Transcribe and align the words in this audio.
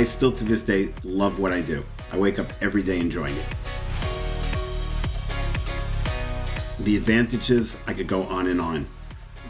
I 0.00 0.04
still 0.04 0.32
to 0.32 0.44
this 0.44 0.62
day 0.62 0.94
love 1.04 1.38
what 1.38 1.52
I 1.52 1.60
do. 1.60 1.84
I 2.10 2.16
wake 2.16 2.38
up 2.38 2.50
every 2.62 2.82
day 2.82 2.98
enjoying 2.98 3.36
it. 3.36 3.44
The 6.78 6.96
advantages, 6.96 7.76
I 7.86 7.92
could 7.92 8.06
go 8.06 8.22
on 8.22 8.46
and 8.46 8.62
on. 8.62 8.88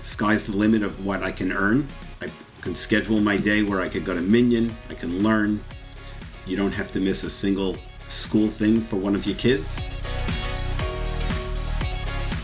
Sky's 0.03 0.43
the 0.43 0.57
limit 0.57 0.83
of 0.83 1.07
what 1.07 1.23
I 1.23 1.31
can 1.31 1.53
earn. 1.53 1.87
I 2.21 2.27
can 2.63 2.75
schedule 2.75 3.21
my 3.21 3.37
day 3.37 3.63
where 3.63 3.81
I 3.81 3.89
could 3.89 4.05
go 4.05 4.13
to 4.13 4.21
Minyan, 4.21 4.77
I 4.89 4.95
can 4.95 5.23
learn. 5.23 5.63
You 6.47 6.57
don't 6.57 6.73
have 6.73 6.91
to 6.95 7.01
miss 7.01 7.23
a 7.23 7.31
single 7.31 7.77
school 8.09 8.51
thing 8.51 8.81
for 8.81 8.97
one 8.97 9.15
of 9.15 9.27
your 9.27 9.37
kids. 9.37 9.79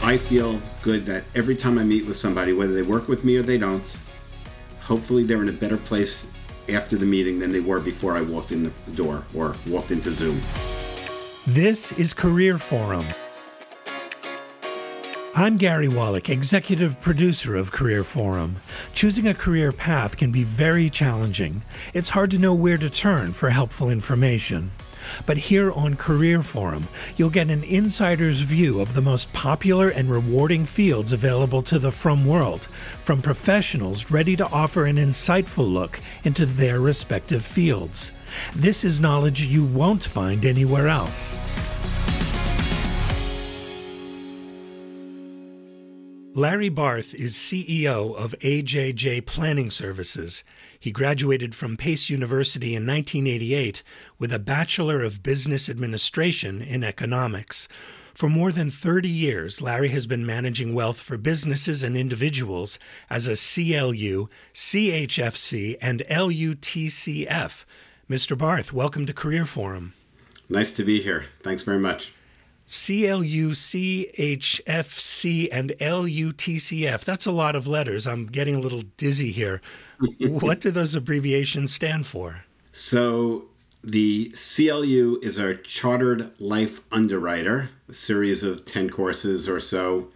I 0.05 0.17
feel 0.17 0.63
good 0.81 1.07
that 1.07 1.25
every 1.35 1.57
time 1.57 1.77
I 1.77 1.83
meet 1.83 2.07
with 2.07 2.17
somebody, 2.17 2.53
whether 2.53 2.73
they 2.73 2.83
work 2.83 3.09
with 3.09 3.25
me 3.25 3.37
or 3.37 3.43
they 3.43 3.59
don't, 3.59 3.83
hopefully 4.81 5.25
they're 5.25 5.43
in 5.43 5.49
a 5.49 5.53
better 5.53 5.77
place 5.77 6.29
after 6.69 6.97
the 6.97 7.07
meeting 7.07 7.39
than 7.39 7.53
they 7.53 7.61
were 7.61 7.81
before 7.81 8.17
I 8.17 8.23
walked 8.23 8.53
in 8.53 8.65
the 8.65 8.71
door 8.95 9.25
or 9.35 9.57
walked 9.67 9.91
into 9.91 10.13
Zoom. 10.13 10.41
This 11.47 11.93
is 11.93 12.13
Career 12.13 12.59
Forum. 12.59 13.07
I'm 15.35 15.59
Gary 15.59 15.87
Wallach, 15.87 16.31
executive 16.31 16.99
producer 17.03 17.57
of 17.57 17.71
Career 17.71 18.03
Forum. 18.03 18.57
Choosing 18.95 19.29
a 19.29 19.35
career 19.35 19.71
path 19.71 20.17
can 20.17 20.33
be 20.33 20.45
very 20.45 20.89
challenging. 20.89 21.61
It's 21.93 22.09
hard 22.09 22.31
to 22.31 22.39
know 22.39 22.55
where 22.55 22.79
to 22.79 22.89
turn 22.89 23.35
for 23.35 23.51
helpful 23.51 23.91
information. 23.91 24.71
But 25.25 25.39
here 25.39 25.71
on 25.73 25.97
Career 25.97 26.43
Forum, 26.43 26.89
you'll 27.17 27.31
get 27.31 27.51
an 27.51 27.63
insider's 27.65 28.41
view 28.41 28.81
of 28.81 28.95
the 28.95 29.03
most 29.03 29.33
popular 29.33 29.89
and 29.89 30.11
rewarding 30.11 30.65
fields 30.65 31.13
available 31.13 31.63
to 31.65 31.79
the 31.79 31.93
frum 31.93 32.27
world, 32.27 32.65
from 33.01 33.23
professionals 33.23 34.11
ready 34.11 34.37
to 34.37 34.49
offer 34.49 34.87
an 34.87 34.97
insightful 34.97 35.73
look 35.73 36.01
into 36.25 36.47
their 36.47 36.81
respective 36.81 37.45
fields. 37.45 38.13
This 38.55 38.85
is 38.85 39.01
knowledge 39.01 39.43
you 39.43 39.65
won't 39.65 40.05
find 40.05 40.45
anywhere 40.45 40.89
else. 40.89 41.41
Larry 46.37 46.69
Barth 46.69 47.15
is 47.15 47.33
CEO 47.33 48.15
of 48.15 48.35
AJJ 48.41 49.25
Planning 49.25 49.71
Services. 49.71 50.45
He 50.79 50.93
graduated 50.93 51.55
from 51.55 51.79
Pace 51.79 52.11
University 52.11 52.75
in 52.75 52.87
1988 52.87 53.83
with 54.19 54.31
a 54.35 54.39
Bachelor 54.39 55.03
of 55.03 55.23
Business 55.23 55.71
Administration 55.71 56.61
in 56.61 56.85
Economics. 56.85 57.69
For 58.13 58.29
more 58.29 58.53
than 58.53 58.71
30 58.71 59.09
years, 59.09 59.63
Larry 59.63 59.89
has 59.89 60.07
been 60.07 60.27
managing 60.27 60.75
wealth 60.75 61.01
for 61.01 61.17
businesses 61.17 61.83
and 61.83 61.97
individuals 61.97 62.79
as 63.09 63.27
a 63.27 63.31
CLU, 63.31 64.29
CHFC, 64.53 65.79
and 65.81 66.01
LUTCF. 66.11 67.65
Mr. 68.11 68.37
Barth, 68.37 68.75
welcome 68.75 69.07
to 69.07 69.15
Career 69.15 69.47
Forum. 69.47 69.95
Nice 70.51 70.71
to 70.73 70.85
be 70.85 71.01
here. 71.01 71.25
Thanks 71.43 71.63
very 71.63 71.79
much. 71.79 72.13
CLUCHFC 72.69 73.29
and 75.53 75.71
LUTCF. 75.81 77.05
That's 77.05 77.27
a 77.27 77.33
lot 77.33 77.55
of 77.55 77.67
letters. 77.67 78.07
I'm 78.07 78.27
getting 78.27 78.57
a 78.57 78.61
little 78.61 78.83
dizzy 78.97 79.31
here. 79.31 79.61
what 80.21 80.61
do 80.61 80.71
those 80.71 80.95
abbreviations 80.95 81.73
stand 81.73 82.07
for? 82.07 82.45
So, 82.73 83.45
the 83.85 84.35
CLU 84.35 85.21
is 85.23 85.39
our 85.39 85.55
Chartered 85.55 86.33
Life 86.41 86.81
Underwriter, 86.91 87.71
a 87.89 87.93
series 87.93 88.43
of 88.43 88.65
10 88.65 88.91
courses 88.91 89.49
or 89.49 89.61
so 89.61 90.09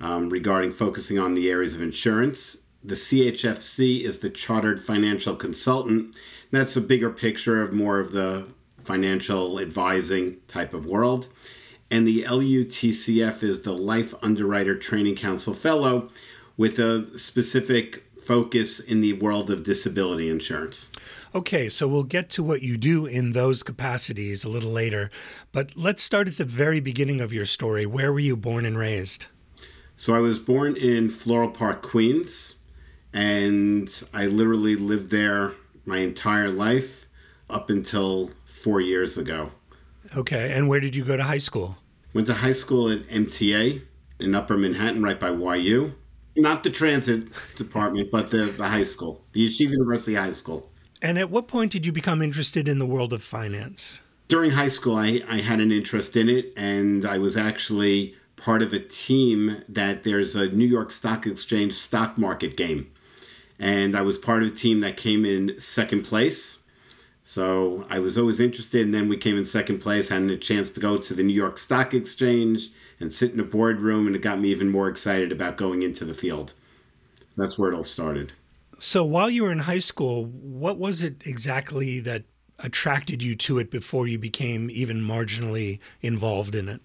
um, 0.00 0.30
regarding 0.30 0.70
focusing 0.70 1.18
on 1.18 1.34
the 1.34 1.50
areas 1.50 1.74
of 1.74 1.82
insurance. 1.82 2.58
The 2.84 2.94
CHFC 2.94 4.02
is 4.02 4.20
the 4.20 4.30
Chartered 4.30 4.80
Financial 4.80 5.34
Consultant. 5.34 6.14
That's 6.52 6.76
a 6.76 6.80
bigger 6.80 7.10
picture 7.10 7.60
of 7.60 7.72
more 7.72 7.98
of 7.98 8.12
the 8.12 8.46
financial 8.78 9.58
advising 9.58 10.36
type 10.46 10.72
of 10.72 10.86
world 10.86 11.28
and 11.90 12.06
the 12.06 12.24
LUTCF 12.24 13.42
is 13.42 13.62
the 13.62 13.72
Life 13.72 14.14
Underwriter 14.22 14.76
Training 14.76 15.16
Council 15.16 15.54
Fellow 15.54 16.10
with 16.56 16.78
a 16.78 17.06
specific 17.18 18.04
focus 18.22 18.80
in 18.80 19.00
the 19.00 19.14
world 19.14 19.50
of 19.50 19.64
disability 19.64 20.28
insurance. 20.28 20.90
Okay, 21.34 21.70
so 21.70 21.88
we'll 21.88 22.04
get 22.04 22.28
to 22.30 22.42
what 22.42 22.60
you 22.60 22.76
do 22.76 23.06
in 23.06 23.32
those 23.32 23.62
capacities 23.62 24.44
a 24.44 24.50
little 24.50 24.70
later, 24.70 25.10
but 25.50 25.76
let's 25.76 26.02
start 26.02 26.28
at 26.28 26.36
the 26.36 26.44
very 26.44 26.80
beginning 26.80 27.22
of 27.22 27.32
your 27.32 27.46
story. 27.46 27.86
Where 27.86 28.12
were 28.12 28.18
you 28.18 28.36
born 28.36 28.66
and 28.66 28.76
raised? 28.76 29.26
So 29.96 30.14
I 30.14 30.18
was 30.18 30.38
born 30.38 30.76
in 30.76 31.08
Floral 31.08 31.50
Park, 31.50 31.80
Queens, 31.82 32.56
and 33.14 33.90
I 34.12 34.26
literally 34.26 34.76
lived 34.76 35.10
there 35.10 35.52
my 35.86 35.98
entire 35.98 36.50
life 36.50 37.08
up 37.48 37.70
until 37.70 38.30
four 38.44 38.82
years 38.82 39.16
ago. 39.16 39.50
Okay, 40.16 40.52
and 40.52 40.68
where 40.68 40.80
did 40.80 40.96
you 40.96 41.04
go 41.04 41.16
to 41.16 41.22
high 41.22 41.38
school? 41.38 41.76
Went 42.14 42.26
to 42.28 42.34
high 42.34 42.52
school 42.52 42.90
at 42.90 43.00
MTA 43.08 43.82
in 44.20 44.34
Upper 44.34 44.56
Manhattan, 44.56 45.02
right 45.02 45.18
by 45.18 45.30
YU. 45.56 45.92
Not 46.36 46.62
the 46.62 46.70
transit 46.70 47.28
department, 47.56 48.10
but 48.10 48.30
the, 48.30 48.46
the 48.46 48.66
high 48.66 48.84
school, 48.84 49.24
the 49.32 49.46
Yeshiva 49.46 49.70
University 49.70 50.14
High 50.14 50.32
School. 50.32 50.70
And 51.02 51.18
at 51.18 51.30
what 51.30 51.48
point 51.48 51.72
did 51.72 51.84
you 51.84 51.92
become 51.92 52.22
interested 52.22 52.68
in 52.68 52.78
the 52.78 52.86
world 52.86 53.12
of 53.12 53.22
finance? 53.22 54.00
During 54.28 54.50
high 54.50 54.68
school, 54.68 54.96
I, 54.96 55.22
I 55.28 55.38
had 55.38 55.60
an 55.60 55.72
interest 55.72 56.16
in 56.16 56.28
it, 56.28 56.52
and 56.56 57.06
I 57.06 57.18
was 57.18 57.36
actually 57.36 58.14
part 58.36 58.62
of 58.62 58.72
a 58.72 58.78
team 58.78 59.62
that 59.68 60.04
there's 60.04 60.36
a 60.36 60.48
New 60.48 60.66
York 60.66 60.90
Stock 60.90 61.26
Exchange 61.26 61.74
stock 61.74 62.16
market 62.18 62.56
game. 62.56 62.90
And 63.58 63.96
I 63.96 64.02
was 64.02 64.16
part 64.16 64.42
of 64.42 64.52
a 64.52 64.54
team 64.54 64.80
that 64.80 64.96
came 64.96 65.24
in 65.24 65.58
second 65.58 66.04
place 66.04 66.57
so 67.28 67.84
I 67.90 67.98
was 67.98 68.16
always 68.16 68.40
interested, 68.40 68.86
and 68.86 68.94
then 68.94 69.06
we 69.06 69.18
came 69.18 69.36
in 69.36 69.44
second 69.44 69.80
place, 69.80 70.08
had 70.08 70.22
a 70.22 70.36
chance 70.38 70.70
to 70.70 70.80
go 70.80 70.96
to 70.96 71.12
the 71.12 71.22
New 71.22 71.34
York 71.34 71.58
Stock 71.58 71.92
Exchange 71.92 72.70
and 73.00 73.12
sit 73.12 73.32
in 73.32 73.38
a 73.38 73.44
boardroom, 73.44 74.06
and 74.06 74.16
it 74.16 74.22
got 74.22 74.40
me 74.40 74.48
even 74.48 74.70
more 74.70 74.88
excited 74.88 75.30
about 75.30 75.58
going 75.58 75.82
into 75.82 76.06
the 76.06 76.14
field. 76.14 76.54
So 77.18 77.42
that's 77.42 77.58
where 77.58 77.70
it 77.70 77.76
all 77.76 77.84
started. 77.84 78.32
So 78.78 79.04
while 79.04 79.28
you 79.28 79.42
were 79.42 79.52
in 79.52 79.58
high 79.58 79.78
school, 79.78 80.24
what 80.24 80.78
was 80.78 81.02
it 81.02 81.16
exactly 81.26 82.00
that 82.00 82.22
attracted 82.60 83.22
you 83.22 83.36
to 83.36 83.58
it 83.58 83.70
before 83.70 84.08
you 84.08 84.18
became 84.18 84.70
even 84.70 85.02
marginally 85.02 85.80
involved 86.00 86.54
in 86.54 86.66
it? 86.66 86.80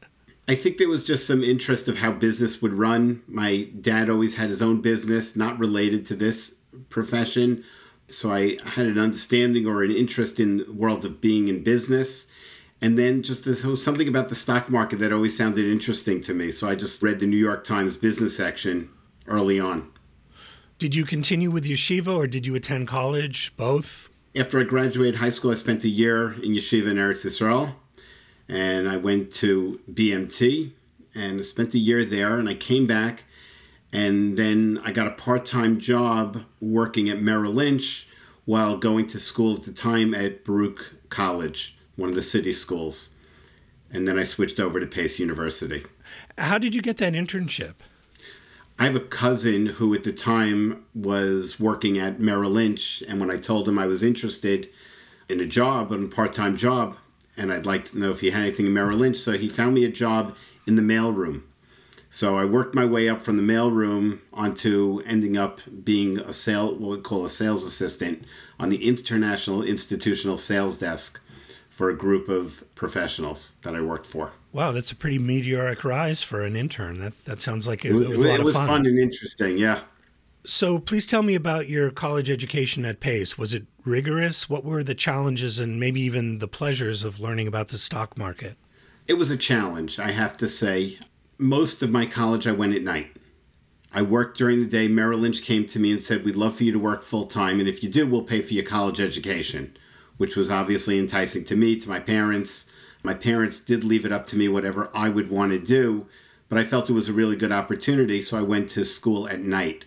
I 0.49 0.55
think 0.55 0.77
there 0.77 0.89
was 0.89 1.05
just 1.05 1.25
some 1.25 1.41
interest 1.41 1.87
of 1.87 1.97
how 1.97 2.11
business 2.11 2.61
would 2.61 2.73
run. 2.73 3.23
My 3.29 3.69
dad 3.79 4.09
always 4.09 4.35
had 4.35 4.49
his 4.49 4.61
own 4.61 4.81
business, 4.81 5.37
not 5.37 5.57
related 5.57 6.05
to 6.07 6.15
this 6.17 6.53
profession, 6.89 7.63
so 8.09 8.31
I 8.31 8.57
had 8.65 8.87
an 8.87 8.99
understanding 8.99 9.67
or 9.67 9.83
an 9.83 9.91
interest 9.91 10.39
in 10.39 10.57
the 10.57 10.71
world 10.71 11.05
of 11.05 11.21
being 11.21 11.47
in 11.47 11.63
business. 11.63 12.25
And 12.81 12.97
then 12.97 13.23
just 13.23 13.45
this, 13.45 13.63
was 13.63 13.83
something 13.83 14.07
about 14.07 14.29
the 14.29 14.35
stock 14.35 14.69
market 14.69 14.99
that 14.99 15.13
always 15.13 15.37
sounded 15.37 15.65
interesting 15.65 16.21
to 16.23 16.33
me. 16.33 16.51
So 16.51 16.67
I 16.67 16.75
just 16.75 17.01
read 17.01 17.19
the 17.19 17.25
New 17.25 17.37
York 17.37 17.65
Times 17.65 17.95
business 17.95 18.35
section 18.35 18.89
early 19.27 19.59
on. 19.59 19.89
Did 20.79 20.93
you 20.93 21.05
continue 21.05 21.49
with 21.49 21.63
yeshiva 21.63 22.13
or 22.13 22.27
did 22.27 22.45
you 22.45 22.55
attend 22.55 22.89
college? 22.89 23.53
Both? 23.55 24.09
After 24.35 24.59
I 24.59 24.63
graduated 24.63 25.15
high 25.15 25.29
school, 25.29 25.51
I 25.51 25.55
spent 25.55 25.83
a 25.85 25.89
year 25.89 26.33
in 26.33 26.51
yeshiva 26.51 26.91
in 26.91 26.97
Eretz 26.97 27.25
Israel. 27.25 27.73
And 28.49 28.89
I 28.89 28.97
went 28.97 29.33
to 29.35 29.79
BMT 29.93 30.73
and 31.15 31.45
spent 31.45 31.73
a 31.73 31.79
year 31.79 32.03
there. 32.03 32.37
And 32.37 32.49
I 32.49 32.55
came 32.55 32.85
back 32.85 33.23
and 33.93 34.35
then 34.35 34.81
I 34.83 34.91
got 34.91 35.05
a 35.05 35.11
part 35.11 35.45
time 35.45 35.79
job 35.79 36.43
working 36.59 37.09
at 37.09 37.21
Merrill 37.21 37.53
Lynch 37.53 38.07
while 38.45 38.75
going 38.75 39.07
to 39.09 39.19
school 39.19 39.55
at 39.55 39.63
the 39.63 39.71
time 39.71 40.15
at 40.15 40.43
Baruch 40.43 40.93
College, 41.09 41.77
one 41.95 42.09
of 42.09 42.15
the 42.15 42.23
city 42.23 42.51
schools. 42.51 43.11
And 43.91 44.07
then 44.07 44.17
I 44.17 44.23
switched 44.23 44.59
over 44.59 44.79
to 44.79 44.87
Pace 44.87 45.19
University. 45.19 45.85
How 46.39 46.57
did 46.57 46.73
you 46.73 46.81
get 46.81 46.97
that 46.97 47.13
internship? 47.13 47.75
I 48.79 48.85
have 48.85 48.95
a 48.95 48.99
cousin 48.99 49.67
who 49.67 49.93
at 49.93 50.03
the 50.03 50.11
time 50.11 50.83
was 50.95 51.59
working 51.59 51.99
at 51.99 52.19
Merrill 52.19 52.49
Lynch. 52.49 53.03
And 53.07 53.19
when 53.19 53.29
I 53.29 53.37
told 53.37 53.69
him 53.69 53.77
I 53.77 53.85
was 53.85 54.01
interested 54.01 54.69
in 55.29 55.39
a 55.39 55.45
job, 55.45 55.91
a 55.91 56.07
part 56.07 56.33
time 56.33 56.57
job, 56.57 56.97
and 57.37 57.53
I'd 57.53 57.67
like 57.67 57.91
to 57.91 57.99
know 57.99 58.09
if 58.09 58.21
he 58.21 58.31
had 58.31 58.41
anything 58.41 58.65
in 58.65 58.73
Merrill 58.73 58.97
Lynch, 58.97 59.17
so 59.17 59.33
he 59.33 59.47
found 59.47 59.75
me 59.75 59.85
a 59.85 59.91
job 59.91 60.35
in 60.65 60.75
the 60.75 60.81
mailroom 60.81 61.43
so 62.13 62.37
I 62.37 62.45
worked 62.45 62.75
my 62.75 62.85
way 62.85 63.09
up 63.09 63.23
from 63.23 63.37
the 63.37 63.53
mailroom 63.53 64.19
onto 64.33 65.01
ending 65.07 65.35
up 65.35 65.61
being 65.83 66.19
a 66.19 66.31
sale, 66.31 66.75
what 66.77 66.97
we 66.97 67.01
call 67.01 67.25
a 67.25 67.29
sales 67.29 67.63
assistant 67.63 68.25
on 68.59 68.69
the 68.69 68.87
international 68.87 69.63
institutional 69.63 70.37
sales 70.37 70.77
desk 70.77 71.19
for 71.71 71.89
a 71.89 71.97
group 71.97 72.29
of 72.29 72.63
professionals 72.75 73.53
that 73.63 73.75
I 73.75 73.81
worked 73.81 74.05
for. 74.05 74.31
Wow, 74.51 74.71
that's 74.73 74.91
a 74.91 74.95
pretty 74.95 75.17
meteoric 75.17 75.83
rise 75.83 76.21
for 76.21 76.43
an 76.43 76.55
intern. 76.55 76.99
That 76.99 77.25
that 77.25 77.41
sounds 77.41 77.67
like 77.67 77.83
it, 77.83 77.95
it 77.95 78.07
was, 78.07 78.21
a 78.21 78.27
lot 78.27 78.39
it 78.39 78.43
was 78.43 78.55
of 78.55 78.61
fun. 78.61 78.67
fun 78.67 78.85
and 78.85 78.99
interesting. 78.99 79.57
Yeah. 79.57 79.79
So 80.45 80.77
please 80.77 81.07
tell 81.07 81.23
me 81.23 81.33
about 81.33 81.67
your 81.67 81.89
college 81.89 82.29
education 82.29 82.85
at 82.85 82.99
Pace. 82.99 83.39
Was 83.39 83.55
it 83.55 83.65
rigorous? 83.85 84.47
What 84.47 84.63
were 84.63 84.83
the 84.83 84.93
challenges 84.93 85.57
and 85.57 85.79
maybe 85.79 86.01
even 86.01 86.37
the 86.37 86.47
pleasures 86.47 87.03
of 87.03 87.19
learning 87.19 87.47
about 87.47 87.69
the 87.69 87.79
stock 87.79 88.15
market? 88.19 88.55
It 89.07 89.15
was 89.15 89.31
a 89.31 89.37
challenge, 89.37 89.97
I 89.97 90.11
have 90.11 90.37
to 90.37 90.47
say 90.47 90.99
most 91.37 91.81
of 91.81 91.91
my 91.91 92.05
college, 92.05 92.47
I 92.47 92.51
went 92.51 92.75
at 92.75 92.83
night. 92.83 93.15
I 93.93 94.01
worked 94.01 94.37
during 94.37 94.59
the 94.59 94.65
day. 94.65 94.87
Merrill 94.87 95.19
Lynch 95.19 95.43
came 95.43 95.65
to 95.67 95.79
me 95.79 95.91
and 95.91 96.01
said, 96.01 96.25
We'd 96.25 96.35
love 96.35 96.55
for 96.55 96.63
you 96.63 96.71
to 96.71 96.79
work 96.79 97.03
full 97.03 97.27
time. 97.27 97.59
And 97.59 97.69
if 97.69 97.83
you 97.83 97.89
do, 97.89 98.07
we'll 98.07 98.23
pay 98.23 98.41
for 98.41 98.53
your 98.53 98.65
college 98.65 98.99
education, 98.99 99.77
which 100.17 100.35
was 100.35 100.49
obviously 100.49 100.97
enticing 100.97 101.45
to 101.45 101.55
me, 101.55 101.79
to 101.79 101.89
my 101.89 101.99
parents. 101.99 102.65
My 103.03 103.13
parents 103.13 103.59
did 103.59 103.83
leave 103.83 104.05
it 104.05 104.11
up 104.11 104.27
to 104.27 104.37
me, 104.37 104.47
whatever 104.47 104.89
I 104.95 105.09
would 105.09 105.29
want 105.29 105.51
to 105.51 105.59
do, 105.59 106.07
but 106.47 106.57
I 106.57 106.63
felt 106.63 106.89
it 106.89 106.93
was 106.93 107.09
a 107.09 107.13
really 107.13 107.35
good 107.35 107.51
opportunity, 107.51 108.21
so 108.21 108.37
I 108.37 108.41
went 108.41 108.69
to 108.71 108.85
school 108.85 109.27
at 109.27 109.41
night. 109.41 109.83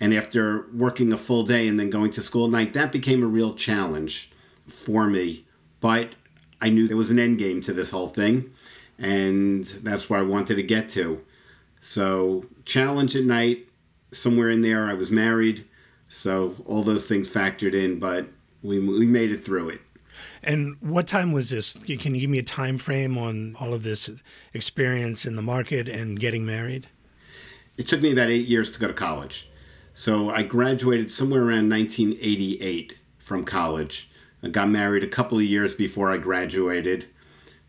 And 0.00 0.12
after 0.12 0.66
working 0.74 1.12
a 1.12 1.16
full 1.16 1.44
day 1.44 1.68
and 1.68 1.78
then 1.78 1.90
going 1.90 2.10
to 2.12 2.22
school 2.22 2.46
at 2.46 2.50
night, 2.50 2.72
that 2.72 2.90
became 2.90 3.22
a 3.22 3.26
real 3.28 3.54
challenge 3.54 4.32
for 4.66 5.06
me. 5.06 5.44
But 5.80 6.10
I 6.60 6.70
knew 6.70 6.88
there 6.88 6.96
was 6.96 7.10
an 7.10 7.18
end 7.18 7.38
game 7.38 7.60
to 7.62 7.72
this 7.72 7.90
whole 7.90 8.08
thing, 8.08 8.50
and 9.00 9.64
that's 9.82 10.08
where 10.08 10.20
I 10.20 10.22
wanted 10.22 10.56
to 10.56 10.62
get 10.62 10.90
to. 10.90 11.20
So, 11.80 12.44
challenge 12.66 13.16
at 13.16 13.24
night, 13.24 13.66
somewhere 14.12 14.50
in 14.50 14.60
there, 14.60 14.86
I 14.86 14.94
was 14.94 15.10
married. 15.10 15.64
So, 16.08 16.54
all 16.66 16.82
those 16.82 17.06
things 17.06 17.28
factored 17.28 17.74
in, 17.74 17.98
but 17.98 18.26
we, 18.62 18.78
we 18.78 19.06
made 19.06 19.32
it 19.32 19.42
through 19.42 19.70
it. 19.70 19.80
And 20.42 20.76
what 20.80 21.06
time 21.06 21.32
was 21.32 21.50
this? 21.50 21.74
Can 21.78 22.14
you 22.14 22.20
give 22.20 22.30
me 22.30 22.38
a 22.38 22.42
time 22.42 22.76
frame 22.76 23.16
on 23.16 23.56
all 23.58 23.72
of 23.72 23.82
this 23.82 24.10
experience 24.52 25.24
in 25.24 25.36
the 25.36 25.42
market 25.42 25.88
and 25.88 26.20
getting 26.20 26.44
married? 26.44 26.86
It 27.78 27.88
took 27.88 28.02
me 28.02 28.12
about 28.12 28.28
eight 28.28 28.46
years 28.46 28.70
to 28.72 28.78
go 28.78 28.88
to 28.88 28.92
college. 28.92 29.48
So 29.94 30.30
I 30.30 30.42
graduated 30.42 31.10
somewhere 31.10 31.40
around 31.40 31.70
1988 31.70 32.94
from 33.18 33.44
college. 33.44 34.10
I 34.42 34.48
got 34.48 34.68
married 34.68 35.04
a 35.04 35.08
couple 35.08 35.38
of 35.38 35.44
years 35.44 35.74
before 35.74 36.10
I 36.10 36.18
graduated. 36.18 37.06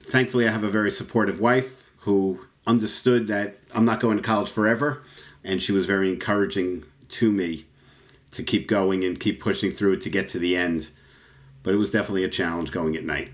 Thankfully, 0.07 0.47
I 0.47 0.51
have 0.51 0.63
a 0.63 0.69
very 0.69 0.91
supportive 0.91 1.39
wife 1.39 1.91
who 1.99 2.39
understood 2.67 3.27
that 3.27 3.57
I'm 3.73 3.85
not 3.85 3.99
going 3.99 4.17
to 4.17 4.23
college 4.23 4.51
forever, 4.51 5.03
and 5.43 5.61
she 5.61 5.71
was 5.71 5.85
very 5.85 6.09
encouraging 6.11 6.83
to 7.09 7.31
me 7.31 7.65
to 8.31 8.43
keep 8.43 8.67
going 8.67 9.03
and 9.03 9.19
keep 9.19 9.41
pushing 9.41 9.71
through 9.71 9.97
to 9.97 10.09
get 10.09 10.29
to 10.29 10.39
the 10.39 10.55
end. 10.55 10.89
But 11.63 11.73
it 11.73 11.77
was 11.77 11.91
definitely 11.91 12.23
a 12.23 12.29
challenge 12.29 12.71
going 12.71 12.95
at 12.95 13.03
night. 13.03 13.29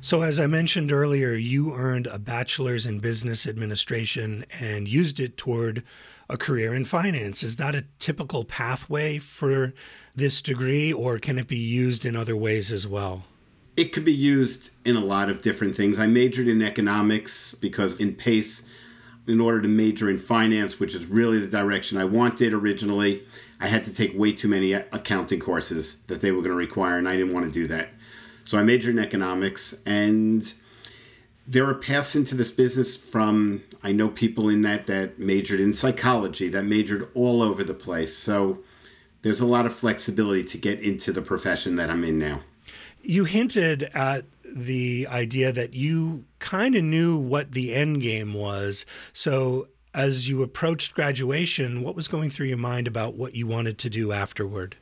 So, 0.00 0.22
as 0.22 0.38
I 0.38 0.46
mentioned 0.46 0.92
earlier, 0.92 1.32
you 1.32 1.74
earned 1.74 2.06
a 2.06 2.18
bachelor's 2.18 2.86
in 2.86 3.00
business 3.00 3.46
administration 3.46 4.44
and 4.60 4.88
used 4.88 5.20
it 5.20 5.36
toward 5.36 5.82
a 6.28 6.36
career 6.36 6.74
in 6.74 6.84
finance. 6.84 7.42
Is 7.42 7.56
that 7.56 7.74
a 7.74 7.84
typical 7.98 8.44
pathway 8.44 9.18
for 9.18 9.72
this 10.14 10.40
degree, 10.42 10.92
or 10.92 11.18
can 11.18 11.38
it 11.38 11.48
be 11.48 11.56
used 11.56 12.04
in 12.04 12.16
other 12.16 12.36
ways 12.36 12.70
as 12.70 12.86
well? 12.86 13.24
It 13.78 13.92
could 13.92 14.04
be 14.04 14.12
used 14.12 14.70
in 14.84 14.96
a 14.96 15.00
lot 15.00 15.30
of 15.30 15.40
different 15.40 15.76
things. 15.76 16.00
I 16.00 16.08
majored 16.08 16.48
in 16.48 16.62
economics 16.62 17.54
because 17.54 18.00
in 18.00 18.12
PACE, 18.12 18.64
in 19.28 19.40
order 19.40 19.62
to 19.62 19.68
major 19.68 20.10
in 20.10 20.18
finance, 20.18 20.80
which 20.80 20.96
is 20.96 21.06
really 21.06 21.38
the 21.38 21.46
direction 21.46 21.96
I 21.96 22.04
wanted 22.04 22.52
originally, 22.52 23.22
I 23.60 23.68
had 23.68 23.84
to 23.84 23.92
take 23.92 24.18
way 24.18 24.32
too 24.32 24.48
many 24.48 24.72
accounting 24.72 25.38
courses 25.38 25.98
that 26.08 26.20
they 26.20 26.32
were 26.32 26.40
going 26.40 26.50
to 26.50 26.56
require, 26.56 26.98
and 26.98 27.08
I 27.08 27.14
didn't 27.14 27.32
want 27.32 27.46
to 27.46 27.52
do 27.52 27.68
that. 27.68 27.90
So 28.42 28.58
I 28.58 28.64
majored 28.64 28.96
in 28.96 29.04
economics, 29.04 29.76
and 29.86 30.52
there 31.46 31.64
are 31.68 31.74
paths 31.74 32.16
into 32.16 32.34
this 32.34 32.50
business 32.50 32.96
from 32.96 33.62
I 33.84 33.92
know 33.92 34.08
people 34.08 34.48
in 34.48 34.62
that 34.62 34.88
that 34.88 35.20
majored 35.20 35.60
in 35.60 35.72
psychology, 35.72 36.48
that 36.48 36.64
majored 36.64 37.08
all 37.14 37.42
over 37.42 37.62
the 37.62 37.74
place. 37.74 38.16
So 38.16 38.58
there's 39.22 39.40
a 39.40 39.46
lot 39.46 39.66
of 39.66 39.72
flexibility 39.72 40.42
to 40.42 40.58
get 40.58 40.80
into 40.80 41.12
the 41.12 41.22
profession 41.22 41.76
that 41.76 41.90
I'm 41.90 42.02
in 42.02 42.18
now. 42.18 42.40
You 43.02 43.24
hinted 43.24 43.84
at 43.94 44.24
the 44.44 45.06
idea 45.10 45.52
that 45.52 45.74
you 45.74 46.24
kind 46.38 46.74
of 46.74 46.84
knew 46.84 47.16
what 47.16 47.52
the 47.52 47.74
end 47.74 48.02
game 48.02 48.34
was. 48.34 48.86
So 49.12 49.68
as 49.94 50.28
you 50.28 50.42
approached 50.42 50.94
graduation, 50.94 51.82
what 51.82 51.94
was 51.94 52.08
going 52.08 52.30
through 52.30 52.46
your 52.46 52.58
mind 52.58 52.86
about 52.86 53.14
what 53.14 53.34
you 53.34 53.46
wanted 53.46 53.78
to 53.78 53.90
do 53.90 54.12
afterward? 54.12 54.76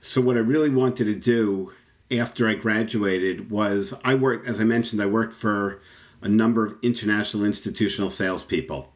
So, 0.00 0.20
what 0.20 0.36
I 0.36 0.40
really 0.40 0.68
wanted 0.68 1.06
to 1.06 1.14
do 1.14 1.72
after 2.10 2.46
I 2.46 2.54
graduated 2.54 3.50
was 3.50 3.94
I 4.04 4.14
worked, 4.14 4.46
as 4.46 4.60
I 4.60 4.64
mentioned, 4.64 5.00
I 5.00 5.06
worked 5.06 5.34
for 5.34 5.80
a 6.20 6.28
number 6.28 6.64
of 6.64 6.76
international 6.82 7.44
institutional 7.44 8.10
salespeople. 8.10 8.92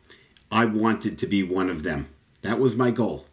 I 0.51 0.67
wanted 0.67 1.19
to 1.19 1.27
be 1.27 1.43
one 1.43 1.71
of 1.71 1.83
them. 1.83 2.09
That 2.43 2.61
was 2.61 2.75
my 2.75 2.91
goal. 2.91 3.27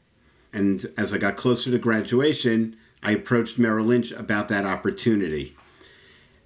And 0.53 0.85
as 0.97 1.13
I 1.13 1.17
got 1.17 1.35
closer 1.35 1.69
to 1.71 1.77
graduation, 1.77 2.77
I 3.05 3.11
approached 3.11 3.59
Merrill 3.59 3.85
Lynch 3.85 4.11
about 4.13 4.49
that 4.49 4.65
opportunity. 4.65 5.55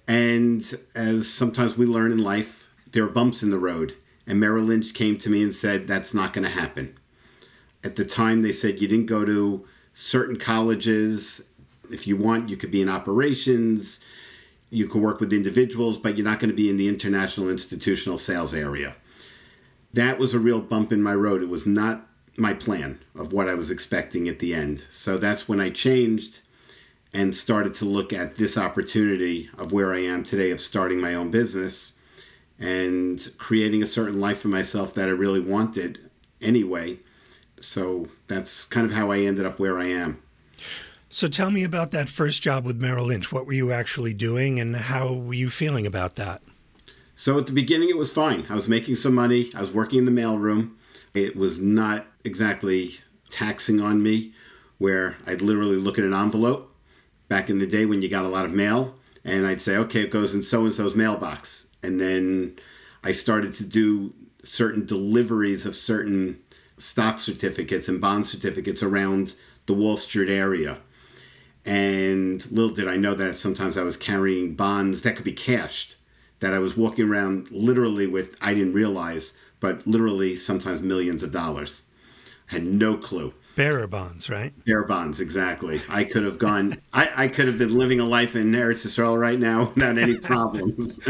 And 0.06 0.62
as 0.94 1.26
sometimes 1.26 1.78
we 1.78 1.86
learn 1.86 2.12
in 2.12 2.18
life, 2.18 2.68
there 2.92 3.02
are 3.02 3.08
bumps 3.08 3.42
in 3.42 3.48
the 3.48 3.58
road. 3.58 3.94
And 4.26 4.38
Merrill 4.38 4.66
Lynch 4.66 4.92
came 4.92 5.16
to 5.20 5.30
me 5.30 5.42
and 5.42 5.54
said, 5.54 5.88
That's 5.88 6.12
not 6.12 6.34
going 6.34 6.44
to 6.44 6.50
happen. 6.50 6.98
At 7.82 7.96
the 7.96 8.04
time, 8.04 8.42
they 8.42 8.52
said 8.52 8.78
you 8.78 8.88
didn't 8.88 9.06
go 9.06 9.24
to 9.24 9.66
certain 9.94 10.38
colleges. 10.38 11.40
If 11.90 12.06
you 12.06 12.18
want, 12.18 12.50
you 12.50 12.58
could 12.58 12.70
be 12.70 12.82
in 12.82 12.90
operations, 12.90 14.00
you 14.68 14.86
could 14.86 15.00
work 15.00 15.18
with 15.18 15.32
individuals, 15.32 15.96
but 15.96 16.18
you're 16.18 16.28
not 16.28 16.40
going 16.40 16.50
to 16.50 16.56
be 16.56 16.68
in 16.68 16.76
the 16.76 16.88
international 16.88 17.48
institutional 17.48 18.18
sales 18.18 18.52
area. 18.52 18.94
That 19.94 20.18
was 20.18 20.34
a 20.34 20.38
real 20.38 20.60
bump 20.60 20.92
in 20.92 21.02
my 21.02 21.14
road. 21.14 21.42
It 21.42 21.48
was 21.48 21.64
not 21.64 22.06
my 22.36 22.52
plan 22.52 22.98
of 23.14 23.32
what 23.32 23.48
I 23.48 23.54
was 23.54 23.70
expecting 23.70 24.28
at 24.28 24.40
the 24.40 24.52
end. 24.52 24.84
So 24.90 25.16
that's 25.16 25.48
when 25.48 25.58
I 25.58 25.70
changed 25.70 26.40
and 27.12 27.34
started 27.34 27.74
to 27.76 27.84
look 27.84 28.12
at 28.12 28.36
this 28.36 28.56
opportunity 28.56 29.50
of 29.58 29.72
where 29.72 29.92
I 29.92 30.00
am 30.00 30.24
today 30.24 30.50
of 30.50 30.60
starting 30.60 31.00
my 31.00 31.14
own 31.14 31.30
business 31.30 31.92
and 32.58 33.30
creating 33.38 33.82
a 33.82 33.86
certain 33.86 34.20
life 34.20 34.38
for 34.38 34.48
myself 34.48 34.94
that 34.94 35.08
I 35.08 35.12
really 35.12 35.40
wanted 35.40 36.10
anyway. 36.40 36.98
So 37.60 38.06
that's 38.28 38.64
kind 38.64 38.86
of 38.86 38.92
how 38.92 39.10
I 39.10 39.20
ended 39.20 39.46
up 39.46 39.58
where 39.58 39.78
I 39.78 39.86
am. 39.86 40.22
So 41.08 41.26
tell 41.26 41.50
me 41.50 41.64
about 41.64 41.90
that 41.90 42.08
first 42.08 42.42
job 42.42 42.64
with 42.64 42.80
Merrill 42.80 43.06
Lynch. 43.06 43.32
What 43.32 43.46
were 43.46 43.52
you 43.52 43.72
actually 43.72 44.14
doing 44.14 44.60
and 44.60 44.76
how 44.76 45.12
were 45.12 45.34
you 45.34 45.50
feeling 45.50 45.86
about 45.86 46.14
that? 46.16 46.42
So 47.16 47.38
at 47.38 47.46
the 47.46 47.52
beginning, 47.52 47.90
it 47.90 47.96
was 47.96 48.12
fine. 48.12 48.46
I 48.48 48.54
was 48.54 48.68
making 48.68 48.94
some 48.94 49.14
money. 49.14 49.50
I 49.54 49.60
was 49.60 49.72
working 49.72 49.98
in 49.98 50.04
the 50.04 50.12
mailroom. 50.12 50.74
It 51.12 51.34
was 51.34 51.58
not 51.58 52.06
exactly 52.24 52.98
taxing 53.28 53.80
on 53.80 54.02
me, 54.02 54.32
where 54.78 55.16
I'd 55.26 55.42
literally 55.42 55.76
look 55.76 55.98
at 55.98 56.04
an 56.04 56.14
envelope 56.14 56.69
back 57.30 57.48
in 57.48 57.60
the 57.60 57.66
day 57.66 57.86
when 57.86 58.02
you 58.02 58.08
got 58.08 58.24
a 58.24 58.28
lot 58.28 58.44
of 58.44 58.52
mail, 58.52 58.92
and 59.24 59.46
I'd 59.46 59.60
say, 59.60 59.76
okay, 59.76 60.02
it 60.02 60.10
goes 60.10 60.34
in 60.34 60.42
so 60.42 60.66
and 60.66 60.74
so's 60.74 60.96
mailbox. 60.96 61.64
And 61.82 61.98
then 61.98 62.58
I 63.04 63.12
started 63.12 63.54
to 63.54 63.64
do 63.64 64.12
certain 64.42 64.84
deliveries 64.84 65.64
of 65.64 65.76
certain 65.76 66.40
stock 66.76 67.20
certificates 67.20 67.88
and 67.88 68.00
bond 68.00 68.28
certificates 68.28 68.82
around 68.82 69.34
the 69.66 69.74
Wall 69.74 69.96
Street 69.96 70.28
area. 70.28 70.78
And 71.64 72.44
little 72.50 72.74
did 72.74 72.88
I 72.88 72.96
know 72.96 73.14
that 73.14 73.38
sometimes 73.38 73.76
I 73.76 73.84
was 73.84 73.96
carrying 73.96 74.54
bonds 74.54 75.02
that 75.02 75.14
could 75.14 75.24
be 75.24 75.32
cashed, 75.32 75.96
that 76.40 76.52
I 76.52 76.58
was 76.58 76.76
walking 76.76 77.08
around 77.08 77.48
literally 77.52 78.08
with, 78.08 78.34
I 78.40 78.54
didn't 78.54 78.74
realize, 78.74 79.34
but 79.60 79.86
literally 79.86 80.36
sometimes 80.36 80.80
millions 80.80 81.22
of 81.22 81.30
dollars. 81.30 81.82
I 82.48 82.54
had 82.54 82.64
no 82.64 82.96
clue. 82.96 83.32
Bearer 83.56 83.86
bonds, 83.86 84.30
right? 84.30 84.52
Bearer 84.64 84.84
bonds, 84.84 85.20
exactly. 85.20 85.80
I 85.88 86.04
could 86.04 86.22
have 86.22 86.38
gone, 86.38 86.76
I, 86.92 87.10
I 87.16 87.28
could 87.28 87.46
have 87.46 87.58
been 87.58 87.76
living 87.76 88.00
a 88.00 88.04
life 88.04 88.36
in 88.36 88.52
Eretz 88.52 88.86
Israel 88.86 89.18
right 89.18 89.38
now 89.38 89.64
without 89.74 89.98
any 89.98 90.16
problems. 90.32 91.00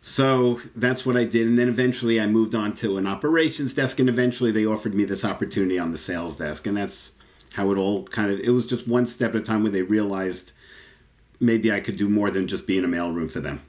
so 0.00 0.60
that's 0.76 1.04
what 1.06 1.16
I 1.16 1.24
did. 1.24 1.46
And 1.46 1.58
then 1.58 1.68
eventually 1.68 2.20
I 2.20 2.26
moved 2.26 2.54
on 2.54 2.74
to 2.76 2.98
an 2.98 3.06
operations 3.06 3.74
desk, 3.74 3.98
and 4.00 4.08
eventually 4.08 4.52
they 4.52 4.66
offered 4.66 4.94
me 4.94 5.04
this 5.04 5.24
opportunity 5.24 5.78
on 5.78 5.92
the 5.92 5.98
sales 5.98 6.36
desk. 6.36 6.66
And 6.66 6.76
that's 6.76 7.12
how 7.52 7.72
it 7.72 7.78
all 7.78 8.04
kind 8.04 8.30
of 8.30 8.40
it 8.40 8.50
was 8.50 8.66
just 8.66 8.86
one 8.86 9.06
step 9.06 9.34
at 9.34 9.40
a 9.40 9.44
time 9.44 9.62
where 9.62 9.72
they 9.72 9.82
realized 9.82 10.52
maybe 11.40 11.72
I 11.72 11.80
could 11.80 11.96
do 11.96 12.08
more 12.08 12.30
than 12.30 12.46
just 12.46 12.66
be 12.66 12.78
in 12.78 12.84
a 12.84 12.88
mailroom 12.88 13.30
for 13.30 13.40
them. 13.40 13.62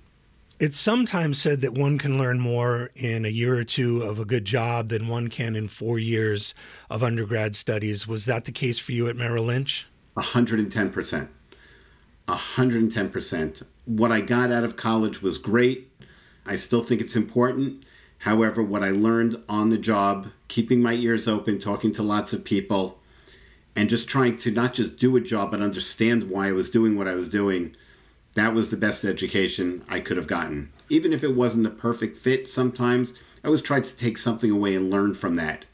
It's 0.61 0.79
sometimes 0.79 1.41
said 1.41 1.61
that 1.61 1.73
one 1.73 1.97
can 1.97 2.19
learn 2.19 2.39
more 2.39 2.91
in 2.93 3.25
a 3.25 3.29
year 3.29 3.55
or 3.55 3.63
two 3.63 4.03
of 4.03 4.19
a 4.19 4.25
good 4.25 4.45
job 4.45 4.89
than 4.89 5.07
one 5.07 5.27
can 5.27 5.55
in 5.55 5.67
four 5.67 5.97
years 5.97 6.53
of 6.87 7.01
undergrad 7.01 7.55
studies. 7.55 8.07
Was 8.07 8.25
that 8.25 8.45
the 8.45 8.51
case 8.51 8.77
for 8.77 8.91
you 8.91 9.07
at 9.09 9.15
Merrill 9.15 9.45
Lynch? 9.45 9.87
110%. 10.17 11.27
110%. 12.27 13.63
What 13.85 14.11
I 14.11 14.21
got 14.21 14.51
out 14.51 14.63
of 14.63 14.75
college 14.75 15.23
was 15.23 15.39
great. 15.39 15.89
I 16.45 16.57
still 16.57 16.83
think 16.83 17.01
it's 17.01 17.15
important. 17.15 17.83
However, 18.19 18.61
what 18.61 18.83
I 18.83 18.91
learned 18.91 19.41
on 19.49 19.71
the 19.71 19.79
job, 19.79 20.27
keeping 20.47 20.79
my 20.79 20.93
ears 20.93 21.27
open, 21.27 21.59
talking 21.59 21.91
to 21.93 22.03
lots 22.03 22.33
of 22.33 22.43
people, 22.43 22.99
and 23.75 23.89
just 23.89 24.07
trying 24.07 24.37
to 24.37 24.51
not 24.51 24.75
just 24.75 24.97
do 24.97 25.17
a 25.17 25.21
job 25.21 25.49
but 25.49 25.61
understand 25.61 26.29
why 26.29 26.49
I 26.49 26.51
was 26.51 26.69
doing 26.69 26.95
what 26.95 27.07
I 27.07 27.15
was 27.15 27.29
doing. 27.29 27.75
That 28.35 28.53
was 28.53 28.69
the 28.69 28.77
best 28.77 29.03
education 29.03 29.83
I 29.89 30.00
could 30.00 30.17
have 30.17 30.27
gotten. 30.27 30.71
Even 30.89 31.13
if 31.13 31.23
it 31.23 31.35
wasn't 31.35 31.63
the 31.63 31.69
perfect 31.69 32.17
fit 32.17 32.50
sometimes, 32.50 33.13
I 33.43 33.47
always 33.47 33.61
tried 33.61 33.85
to 33.85 33.95
take 33.95 34.17
something 34.17 34.51
away 34.51 34.75
and 34.75 34.89
learn 34.89 35.13
from 35.13 35.35
that 35.35 35.65